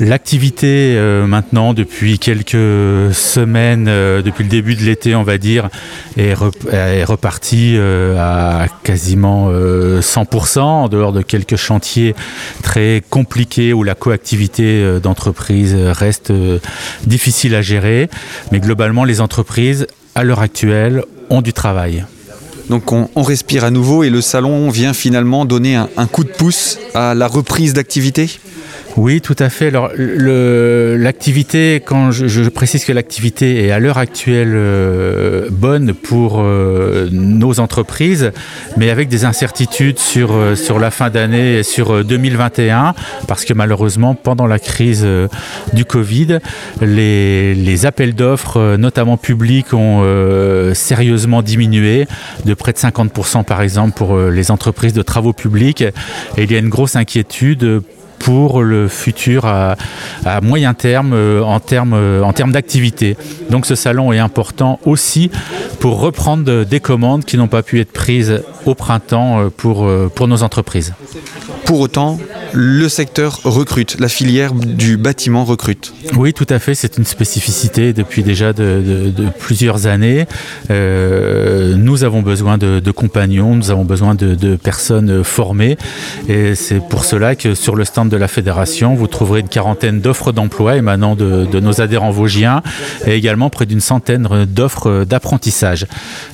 L'activité 0.00 0.69
euh, 0.70 1.26
maintenant 1.26 1.74
depuis 1.74 2.18
quelques 2.18 3.14
semaines, 3.14 3.86
euh, 3.88 4.22
depuis 4.22 4.44
le 4.44 4.50
début 4.50 4.74
de 4.74 4.82
l'été 4.82 5.14
on 5.14 5.22
va 5.22 5.38
dire, 5.38 5.68
est, 6.16 6.34
repartie 6.34 7.74
euh, 7.76 8.16
à 8.18 8.66
quasiment 8.82 9.50
100% 9.50 10.60
en 10.60 10.88
dehors 10.88 11.12
de 11.12 11.22
quelques 11.22 11.56
chantiers 11.56 12.14
très 12.62 13.02
compliqués 13.08 13.72
où 13.72 13.82
la 13.82 13.94
coactivité 13.94 15.00
d'entreprises 15.02 15.74
reste 15.74 16.32
difficile 17.06 17.54
à 17.54 17.62
gérer. 17.62 18.08
Mais 18.52 18.60
globalement 18.60 19.04
les 19.04 19.20
entreprises 19.20 19.86
à 20.14 20.24
l'heure 20.24 20.40
actuelle 20.40 21.04
ont 21.30 21.42
du 21.42 21.52
travail. 21.52 22.04
Donc 22.68 22.92
on, 22.92 23.08
respire 23.22 23.64
à 23.64 23.70
nouveau 23.70 24.04
et 24.04 24.10
le 24.10 24.20
salon 24.20 24.70
vient 24.70 24.92
finalement 24.92 25.44
donner 25.44 25.76
un 25.76 26.06
coup 26.06 26.22
de 26.22 26.30
pouce 26.30 26.78
à 26.94 27.14
la 27.14 27.26
reprise 27.26 27.72
d'activité? 27.72 28.30
Oui, 28.96 29.20
tout 29.20 29.36
à 29.38 29.50
fait. 29.50 29.68
Alors, 29.68 29.90
l'activité, 29.96 31.80
quand 31.84 32.10
je, 32.10 32.48
précise 32.48 32.84
que 32.84 32.92
l'activité 32.92 33.64
est 33.64 33.70
à 33.70 33.78
l'heure 33.78 33.98
actuelle 33.98 34.52
euh, 34.54 35.48
bonne 35.50 35.94
pour 35.94 36.40
euh, 36.40 37.08
nos 37.12 37.60
entreprises, 37.60 38.32
mais 38.76 38.90
avec 38.90 39.08
des 39.08 39.24
incertitudes 39.24 39.98
sur, 39.98 40.32
euh, 40.32 40.54
la 40.80 40.90
fin 40.90 41.10
d'année 41.10 41.58
et 41.58 41.62
sur 41.62 42.04
2021, 42.04 42.94
parce 43.28 43.44
que 43.44 43.52
malheureusement, 43.52 44.14
pendant 44.14 44.46
la 44.46 44.58
crise 44.58 45.06
du 45.72 45.84
Covid, 45.84 46.38
les, 46.80 47.54
les 47.54 47.86
appels 47.86 48.14
d'offres, 48.14 48.76
notamment 48.76 49.16
publics, 49.16 49.74
ont 49.74 50.02
sérieusement 50.74 51.42
diminué, 51.42 52.06
de 52.46 52.54
près 52.54 52.72
de 52.72 52.78
50% 52.78 53.44
par 53.44 53.60
exemple 53.60 53.92
pour 53.94 54.16
les 54.18 54.50
entreprises 54.50 54.94
de 54.94 55.02
travaux 55.02 55.32
publics. 55.32 55.82
Et 55.82 56.44
il 56.44 56.52
y 56.52 56.56
a 56.56 56.58
une 56.58 56.70
grosse 56.70 56.96
inquiétude 56.96 57.82
pour 58.20 58.62
le 58.62 58.86
futur 58.86 59.46
à, 59.46 59.76
moyen 60.42 60.74
terme 60.74 61.12
euh, 61.14 61.42
en 61.42 61.58
termes 61.58 61.94
euh, 61.94 62.52
d'activité. 62.52 63.16
Donc 63.48 63.66
ce 63.66 63.74
salon 63.74 64.12
est 64.12 64.18
important 64.18 64.78
aussi 64.84 65.30
pour 65.80 66.00
reprendre 66.00 66.64
des 66.64 66.80
commandes 66.80 67.24
qui 67.24 67.36
n'ont 67.36 67.48
pas 67.48 67.62
pu 67.62 67.80
être 67.80 67.92
prises 67.92 68.42
au 68.66 68.74
printemps 68.74 69.40
euh, 69.40 69.48
pour, 69.48 69.88
pour 70.14 70.28
nos 70.28 70.42
entreprises. 70.42 70.92
Pour 71.64 71.80
autant, 71.80 72.18
le 72.52 72.88
secteur 72.88 73.40
recrute, 73.44 73.98
la 74.00 74.08
filière 74.08 74.52
du 74.52 74.96
bâtiment 74.96 75.44
recrute. 75.44 75.94
Oui, 76.16 76.34
tout 76.34 76.46
à 76.50 76.58
fait, 76.58 76.74
c'est 76.74 76.98
une 76.98 77.04
spécificité 77.04 77.92
depuis 77.92 78.22
déjà 78.22 78.52
de, 78.52 79.12
plusieurs 79.38 79.86
années. 79.86 80.26
nous 80.68 82.04
avons 82.04 82.22
besoin 82.22 82.58
de, 82.58 82.90
compagnons, 82.90 83.54
nous 83.54 83.70
avons 83.70 83.84
besoin 83.84 84.14
de, 84.14 84.56
personnes 84.56 85.22
formées 85.24 85.78
et 86.28 86.54
c'est 86.54 86.80
pour 86.80 87.04
cela 87.04 87.34
que 87.36 87.54
sur 87.54 87.76
le 87.76 87.84
stand 87.84 88.09
de 88.10 88.16
la 88.18 88.28
fédération, 88.28 88.94
vous 88.94 89.06
trouverez 89.06 89.40
une 89.40 89.48
quarantaine 89.48 90.00
d'offres 90.00 90.32
d'emploi 90.32 90.76
émanant 90.76 91.14
de, 91.14 91.46
nos 91.60 91.80
adhérents 91.80 92.10
vosgiens 92.10 92.62
et 93.06 93.14
également 93.14 93.48
près 93.48 93.64
d'une 93.64 93.80
centaine 93.80 94.28
d'offres 94.46 95.04
d'apprentissage. 95.04 95.86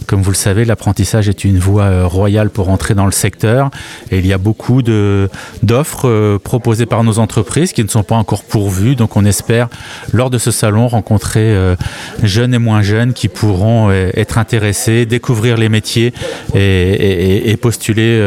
Comme 0.06 0.22
vous 0.22 0.30
le 0.30 0.36
savez, 0.36 0.64
l'apprentissage 0.64 1.28
est 1.28 1.44
une 1.44 1.58
voie 1.58 2.04
royale 2.04 2.50
pour 2.50 2.68
entrer 2.70 2.94
dans 2.94 3.06
le 3.06 3.12
secteur 3.12 3.70
et 4.10 4.18
il 4.18 4.26
y 4.26 4.32
a 4.32 4.38
beaucoup 4.38 4.82
d'offres 4.82 6.38
proposées 6.38 6.86
par 6.86 7.04
nos 7.04 7.18
entreprises 7.18 7.72
qui 7.72 7.84
ne 7.84 7.88
sont 7.88 8.02
pas 8.02 8.16
encore 8.16 8.42
pourvues. 8.42 8.96
Donc 8.96 9.16
on 9.16 9.24
espère, 9.24 9.68
lors 10.12 10.30
de 10.30 10.38
ce 10.38 10.50
salon, 10.50 10.88
rencontrer 10.88 11.74
jeunes 12.22 12.54
et 12.54 12.58
moins 12.58 12.82
jeunes 12.82 13.12
qui 13.12 13.28
pourront 13.28 13.90
être 13.90 14.38
intéressés, 14.38 15.06
découvrir 15.06 15.56
les 15.56 15.68
métiers 15.68 16.12
et, 16.54 16.58
et, 16.58 17.50
et 17.50 17.56
postuler 17.56 18.20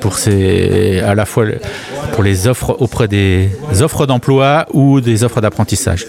pour 0.00 0.16
ces, 0.18 1.00
à 1.00 1.14
la 1.14 1.26
fois 1.26 1.44
pour 2.12 2.22
les 2.22 2.46
offres 2.46 2.76
des 3.06 3.50
offres 3.80 4.06
d'emploi 4.06 4.66
ou 4.72 5.00
des 5.00 5.24
offres 5.24 5.40
d'apprentissage. 5.40 6.06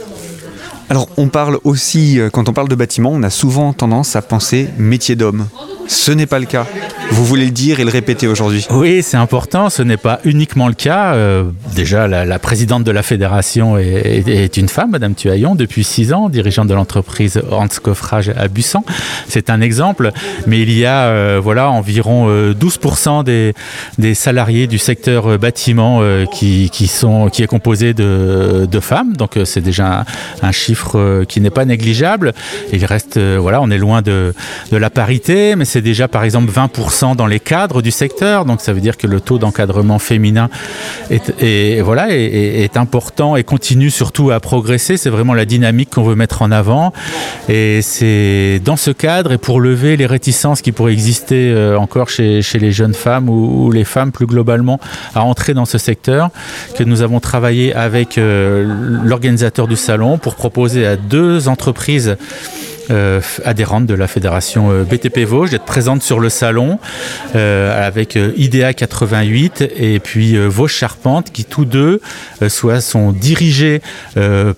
Alors 0.90 1.08
on 1.18 1.28
parle 1.28 1.60
aussi, 1.64 2.20
quand 2.32 2.50
on 2.50 2.54
parle 2.54 2.70
de 2.70 2.76
bâtiment, 2.76 3.12
on 3.12 3.24
a 3.24 3.30
souvent 3.30 3.74
tendance 3.74 4.16
à 4.16 4.22
penser 4.22 4.68
métier 4.78 5.16
d'homme. 5.16 5.48
Ce 5.88 6.12
n'est 6.12 6.26
pas 6.26 6.40
le 6.40 6.46
cas. 6.46 6.66
Vous 7.12 7.26
voulez 7.26 7.46
le 7.46 7.52
dire 7.52 7.80
et 7.80 7.84
le 7.84 7.90
répéter 7.90 8.28
aujourd'hui 8.28 8.66
Oui, 8.72 9.04
c'est 9.04 9.18
important. 9.18 9.70
Ce 9.70 9.84
n'est 9.84 9.98
pas 9.98 10.20
uniquement 10.24 10.68
le 10.68 10.74
cas. 10.74 11.14
Euh, 11.14 11.44
déjà, 11.76 12.08
la, 12.08 12.40
présidente 12.40 12.84
de 12.84 12.92
la 12.92 13.04
fédération 13.04 13.78
est, 13.78 14.58
une 14.58 14.70
femme, 14.70 14.92
Madame 14.92 15.14
Tuaillon, 15.14 15.56
depuis 15.56 15.84
six 15.84 16.14
ans, 16.14 16.30
dirigeante 16.30 16.68
de 16.68 16.74
l'entreprise 16.74 17.42
Hans 17.52 17.68
Coffrage 17.82 18.30
à 18.30 18.48
Bussan. 18.48 18.84
C'est 19.28 19.50
un 19.50 19.62
exemple. 19.62 20.12
Mais 20.48 20.62
il 20.62 20.72
y 20.72 20.86
a 20.86 21.04
euh, 21.04 21.40
voilà, 21.44 21.70
environ 21.70 22.28
euh, 22.30 22.54
12% 22.54 23.24
des, 23.24 24.16
salariés 24.16 24.68
du 24.68 24.78
secteur 24.78 25.28
euh, 25.28 25.38
bâtiment 25.38 26.00
euh, 26.02 26.26
qui, 26.26 26.70
sont, 26.88 27.30
qui 27.30 27.44
est 27.44 27.48
composé 27.48 27.94
de, 27.94 28.80
femmes. 28.82 29.16
Donc 29.16 29.38
c'est 29.46 29.62
déjà 29.62 30.04
un 30.42 30.52
chiffre 30.52 30.73
qui 31.28 31.42
n'est 31.42 31.50
pas 31.50 31.66
négligeable. 31.66 32.34
Il 32.72 32.86
reste, 32.86 33.20
voilà, 33.20 33.62
on 33.62 33.70
est 33.70 33.78
loin 33.78 34.02
de, 34.02 34.34
de 34.72 34.78
la 34.78 34.90
parité, 34.90 35.56
mais 35.56 35.66
c'est 35.66 35.82
déjà 35.82 36.08
par 36.08 36.24
exemple 36.24 36.52
20% 36.52 37.16
dans 37.16 37.28
les 37.28 37.40
cadres 37.40 37.82
du 37.82 37.92
secteur, 37.92 38.46
donc 38.46 38.62
ça 38.62 38.74
veut 38.74 38.82
dire 38.82 38.98
que 38.98 39.08
le 39.08 39.22
taux 39.22 39.38
d'encadrement 39.38 40.00
féminin 40.00 40.50
est, 41.10 41.82
voilà, 41.82 42.08
est, 42.10 42.78
important 42.78 43.36
et 43.36 43.44
continue 43.44 43.92
surtout 43.92 44.32
à 44.32 44.40
progresser. 44.40 44.98
C'est 44.98 45.10
vraiment 45.10 45.34
la 45.34 45.46
dynamique 45.46 45.92
qu'on 45.92 46.04
veut 46.04 46.16
mettre 46.16 46.42
en 46.42 46.52
avant. 46.52 46.94
Et 47.50 47.82
c'est 47.82 48.60
dans 48.64 48.78
ce 48.78 48.92
cadre 48.92 49.32
et 49.32 49.38
pour 49.38 49.62
lever 49.62 49.96
les 49.98 50.06
réticences 50.06 50.62
qui 50.62 50.72
pourraient 50.72 50.94
exister 50.94 51.52
euh, 51.52 51.78
encore 51.78 52.10
chez, 52.10 52.42
chez, 52.42 52.58
les 52.58 52.72
jeunes 52.72 52.94
femmes 52.94 53.30
ou, 53.30 53.72
les 53.72 53.84
femmes 53.84 54.12
plus 54.12 54.26
globalement 54.26 54.80
à 55.14 55.24
entrer 55.24 55.54
dans 55.54 55.66
ce 55.66 55.78
secteur 55.78 56.30
que 56.76 56.84
nous 56.84 57.02
avons 57.02 57.20
travaillé 57.20 57.74
avec 57.74 58.18
euh, 58.18 58.64
l'organisateur 59.04 59.68
du 59.68 59.76
salon 59.76 60.18
pour 60.18 60.36
proposer 60.36 60.63
à 60.86 60.96
deux 60.96 61.48
entreprises 61.48 62.18
euh, 62.92 63.22
adhérente 63.46 63.86
de 63.86 63.94
la 63.94 64.08
fédération 64.08 64.70
euh, 64.70 64.84
BTP 64.84 65.20
Vosges, 65.20 65.52
d'être 65.52 65.64
présente 65.64 66.04
sur 66.04 66.20
le 66.20 66.30
salon 66.30 66.80
euh, 67.36 67.88
avec 67.88 68.18
IDEA 68.36 68.74
88 68.74 69.70
et 69.76 70.00
puis 70.00 70.38
Vosges 70.48 70.74
Charpente 70.74 71.32
qui 71.32 71.46
tous 71.46 71.66
deux 71.66 72.02
soit 72.48 72.82
sont 72.82 73.12
dirigés 73.12 73.82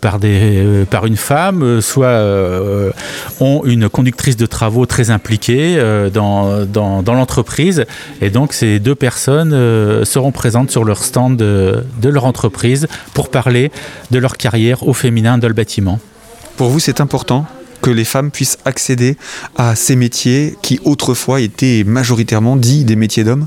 par, 0.02 0.20
des, 0.20 0.86
par 0.90 1.06
une 1.06 1.18
femme, 1.18 1.82
soit 1.82 2.20
ont 3.40 3.62
une 3.66 3.90
conductrice 3.90 4.38
de 4.38 4.46
travaux 4.46 4.86
très 4.86 5.12
impliquée 5.12 5.80
dans, 6.14 6.66
dans, 6.66 7.14
l'entreprise 7.14 7.86
et 8.22 8.30
donc 8.30 8.54
ces 8.54 8.80
deux 8.80 8.96
personnes 8.96 9.52
seront 10.04 10.32
présentes 10.32 10.72
sur 10.72 10.84
leur 10.84 11.04
stand 11.04 11.38
de, 11.38 11.84
de 12.02 12.10
leur 12.10 12.26
entreprise 12.26 12.88
pour 13.14 13.30
parler 13.30 13.72
de 14.12 14.20
leur 14.20 14.38
carrière 14.38 14.88
au 14.88 14.94
féminin 14.94 15.38
dans 15.38 15.48
le 15.48 15.54
bâtiment. 15.54 16.00
Pour 16.58 16.70
vous, 16.70 16.80
c'est 16.80 17.02
important? 17.02 17.46
Que 17.86 17.92
les 17.92 18.04
femmes 18.04 18.32
puissent 18.32 18.58
accéder 18.66 19.16
à 19.58 19.76
ces 19.76 19.96
métiers 19.96 20.56
qui 20.64 20.80
autrefois 20.86 21.40
étaient 21.40 21.84
majoritairement 21.86 22.56
dits 22.56 22.84
des 22.84 22.96
métiers 22.96 23.24
d'hommes 23.24 23.46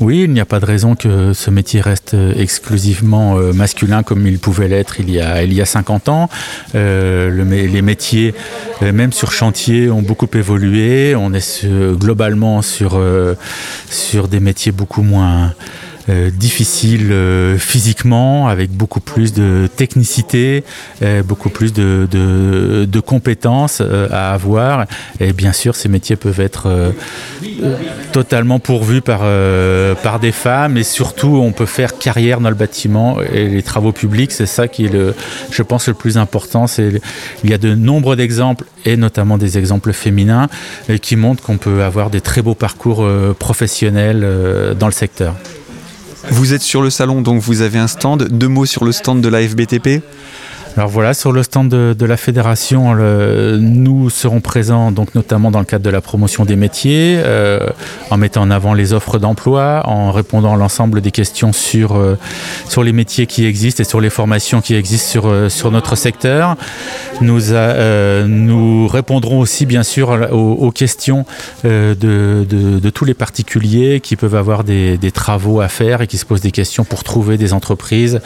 Oui, 0.00 0.22
il 0.22 0.32
n'y 0.32 0.40
a 0.40 0.46
pas 0.46 0.60
de 0.60 0.64
raison 0.64 0.94
que 0.94 1.34
ce 1.34 1.50
métier 1.50 1.82
reste 1.82 2.16
exclusivement 2.38 3.36
euh, 3.36 3.52
masculin 3.52 4.02
comme 4.02 4.26
il 4.26 4.38
pouvait 4.38 4.68
l'être 4.68 4.98
il, 4.98 5.10
y 5.10 5.20
a, 5.20 5.42
il 5.42 5.52
y 5.52 5.60
a 5.60 5.66
50 5.66 6.08
ans. 6.08 6.30
Euh, 6.74 7.28
le, 7.28 7.44
les 7.44 7.82
métiers, 7.82 8.34
euh, 8.80 8.92
même 8.92 9.12
sur 9.12 9.30
chantier, 9.30 9.90
ont 9.90 10.00
beaucoup 10.00 10.30
évolué. 10.32 11.14
On 11.14 11.34
est 11.34 11.66
globalement 11.98 12.62
sur, 12.62 12.92
euh, 12.94 13.34
sur 13.90 14.26
des 14.26 14.40
métiers 14.40 14.72
beaucoup 14.72 15.02
moins... 15.02 15.52
Euh, 16.08 16.30
difficile 16.30 17.08
euh, 17.10 17.58
physiquement, 17.58 18.46
avec 18.46 18.70
beaucoup 18.70 19.00
plus 19.00 19.32
de 19.32 19.68
technicité, 19.74 20.62
euh, 21.02 21.24
beaucoup 21.24 21.48
plus 21.48 21.72
de, 21.72 22.06
compétences 23.04 23.82
à 24.10 24.32
avoir. 24.32 24.86
Et 25.20 25.32
bien 25.32 25.52
sûr, 25.52 25.74
ces 25.74 25.88
métiers 25.88 26.16
peuvent 26.16 26.40
être 26.40 26.92
totalement 28.12 28.58
pourvus 28.58 29.00
par, 29.00 29.20
par 30.02 30.18
des 30.18 30.32
femmes 30.32 30.76
et 30.76 30.82
surtout, 30.82 31.40
on 31.42 31.52
peut 31.52 31.66
faire 31.66 31.98
carrière 31.98 32.40
dans 32.40 32.48
le 32.48 32.56
bâtiment 32.56 33.18
et 33.20 33.48
les 33.48 33.62
travaux 33.62 33.92
publics. 33.92 34.32
C'est 34.32 34.46
ça 34.46 34.66
qui 34.66 34.86
est, 34.86 34.92
le, 34.92 35.14
je 35.50 35.62
pense, 35.62 35.86
le 35.86 35.94
plus 35.94 36.18
important. 36.18 36.66
C'est 36.66 37.00
il 37.44 37.50
y 37.50 37.54
a 37.54 37.58
de 37.58 37.74
nombreux 37.74 38.16
d'exemples 38.16 38.64
et 38.84 38.96
notamment 38.96 39.38
des 39.38 39.56
exemples 39.58 39.92
féminins 39.92 40.48
qui 41.00 41.16
montrent 41.16 41.42
qu'on 41.42 41.58
peut 41.58 41.84
avoir 41.84 42.10
des 42.10 42.20
très 42.20 42.42
beaux 42.42 42.54
parcours 42.54 43.06
professionnels 43.38 44.26
dans 44.78 44.86
le 44.86 44.92
secteur. 44.92 45.34
Vous 46.30 46.54
êtes 46.54 46.62
sur 46.62 46.82
le 46.82 46.90
salon, 46.90 47.22
donc 47.22 47.40
vous 47.40 47.60
avez 47.60 47.78
un 47.78 47.86
stand. 47.86 48.28
Deux 48.28 48.48
mots 48.48 48.66
sur 48.66 48.84
le 48.84 48.92
stand 48.92 49.20
de 49.20 49.28
la 49.28 49.46
FBTP 49.46 50.02
Alors 50.76 50.90
voilà, 50.90 51.14
sur 51.14 51.32
le 51.32 51.42
stand 51.42 51.70
de, 51.70 52.04
la 52.04 52.18
fédération, 52.18 52.94
nous 53.58 54.10
serons 54.10 54.42
présents 54.42 54.92
donc 54.92 55.14
notamment 55.14 55.50
dans 55.50 55.58
le 55.58 55.64
cadre 55.64 55.82
de 55.82 55.88
la 55.88 56.02
promotion 56.02 56.44
des 56.44 56.54
métiers, 56.54 57.18
euh, 57.24 57.60
en 58.10 58.18
mettant 58.18 58.42
en 58.42 58.50
avant 58.50 58.74
les 58.74 58.92
offres 58.92 59.18
d'emploi, 59.18 59.80
en 59.86 60.12
répondant 60.12 60.52
à 60.52 60.58
l'ensemble 60.58 61.00
des 61.00 61.12
questions 61.12 61.54
sur, 61.54 61.96
euh, 61.96 62.18
sur 62.68 62.84
les 62.84 62.92
métiers 62.92 63.26
qui 63.26 63.46
existent 63.46 63.80
et 63.80 63.84
sur 63.84 64.02
les 64.02 64.10
formations 64.10 64.60
qui 64.60 64.74
existent 64.74 65.08
sur, 65.08 65.28
euh, 65.28 65.48
sur 65.48 65.70
notre 65.70 65.96
secteur. 65.96 66.56
Nous, 67.22 68.86
répondrons 68.88 69.40
aussi 69.40 69.64
bien 69.64 69.82
sûr 69.82 70.10
aux, 70.30 70.70
questions 70.72 71.24
de, 71.64 71.96
de, 71.98 72.90
tous 72.90 73.06
les 73.06 73.14
particuliers 73.14 74.00
qui 74.00 74.16
peuvent 74.16 74.34
avoir 74.34 74.62
des, 74.62 74.98
des 74.98 75.10
travaux 75.10 75.62
à 75.62 75.68
faire 75.68 76.02
et 76.02 76.06
qui 76.06 76.18
se 76.18 76.26
posent 76.26 76.42
des 76.42 76.50
questions 76.50 76.84
pour 76.84 77.02
trouver 77.02 77.38
des 77.38 77.54
entreprises 77.54 78.20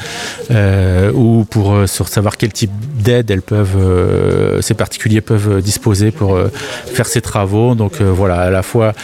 ou 0.50 1.46
pour 1.48 1.86
savoir 1.86 2.36
quel 2.40 2.54
type 2.54 2.70
d'aide 3.04 3.42
euh, 3.52 4.62
ces 4.62 4.72
particuliers 4.72 5.20
peuvent 5.20 5.60
disposer 5.60 6.10
pour 6.10 6.36
euh, 6.36 6.48
faire 6.94 7.06
ces 7.06 7.20
travaux. 7.20 7.74
Donc 7.74 8.00
euh, 8.00 8.10
voilà, 8.10 8.36
à 8.40 8.50
la 8.50 8.62
fois 8.62 8.94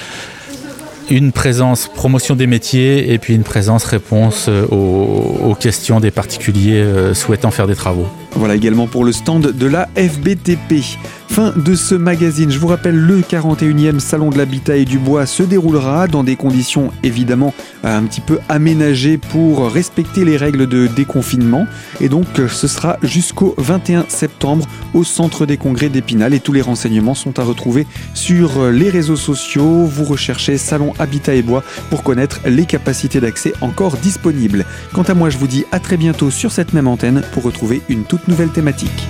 une 1.10 1.32
présence 1.32 1.86
promotion 1.94 2.34
des 2.34 2.46
métiers 2.46 3.12
et 3.12 3.18
puis 3.18 3.34
une 3.34 3.44
présence 3.44 3.84
réponse 3.84 4.46
euh, 4.48 4.66
aux, 4.66 5.54
questions 5.54 6.00
des 6.00 6.10
particuliers 6.10 6.80
euh, 6.80 7.12
souhaitant 7.12 7.50
faire 7.50 7.66
des 7.66 7.76
travaux. 7.76 8.06
Voilà 8.32 8.54
également 8.54 8.86
pour 8.86 9.04
le 9.04 9.12
stand 9.12 9.52
de 9.52 9.66
la 9.66 9.88
FBTP. 9.96 10.82
Fin 11.28 11.52
de 11.56 11.74
ce 11.74 11.94
magazine. 11.94 12.50
Je 12.50 12.58
vous 12.58 12.68
rappelle, 12.68 12.96
le 12.96 13.20
41e 13.20 13.98
Salon 13.98 14.30
de 14.30 14.38
l'Habitat 14.38 14.76
et 14.76 14.84
du 14.84 14.98
Bois 14.98 15.26
se 15.26 15.42
déroulera 15.42 16.06
dans 16.06 16.24
des 16.24 16.36
conditions 16.36 16.92
évidemment 17.02 17.52
un 17.82 18.04
petit 18.04 18.20
peu 18.20 18.38
aménagées 18.48 19.18
pour 19.18 19.70
respecter 19.70 20.24
les 20.24 20.36
règles 20.36 20.66
de 20.66 20.86
déconfinement. 20.86 21.66
Et 22.00 22.08
donc, 22.08 22.26
ce 22.48 22.68
sera 22.68 22.96
jusqu'au 23.02 23.54
21 23.58 24.06
septembre 24.08 24.66
au 24.94 25.04
Centre 25.04 25.46
des 25.46 25.56
Congrès 25.56 25.88
d'Épinal. 25.88 26.32
Et 26.32 26.40
tous 26.40 26.52
les 26.52 26.62
renseignements 26.62 27.14
sont 27.14 27.38
à 27.38 27.42
retrouver 27.42 27.86
sur 28.14 28.70
les 28.70 28.88
réseaux 28.88 29.16
sociaux. 29.16 29.84
Vous 29.84 30.04
recherchez 30.04 30.56
Salon 30.56 30.94
Habitat 30.98 31.34
et 31.34 31.42
Bois 31.42 31.64
pour 31.90 32.02
connaître 32.02 32.40
les 32.46 32.64
capacités 32.64 33.20
d'accès 33.20 33.52
encore 33.60 33.96
disponibles. 33.96 34.64
Quant 34.92 35.02
à 35.02 35.14
moi, 35.14 35.28
je 35.28 35.38
vous 35.38 35.48
dis 35.48 35.64
à 35.72 35.80
très 35.80 35.96
bientôt 35.96 36.30
sur 36.30 36.52
cette 36.52 36.72
même 36.72 36.88
antenne 36.88 37.22
pour 37.32 37.42
retrouver 37.42 37.82
une 37.88 38.04
nouvelle 38.28 38.50
thématique. 38.50 39.08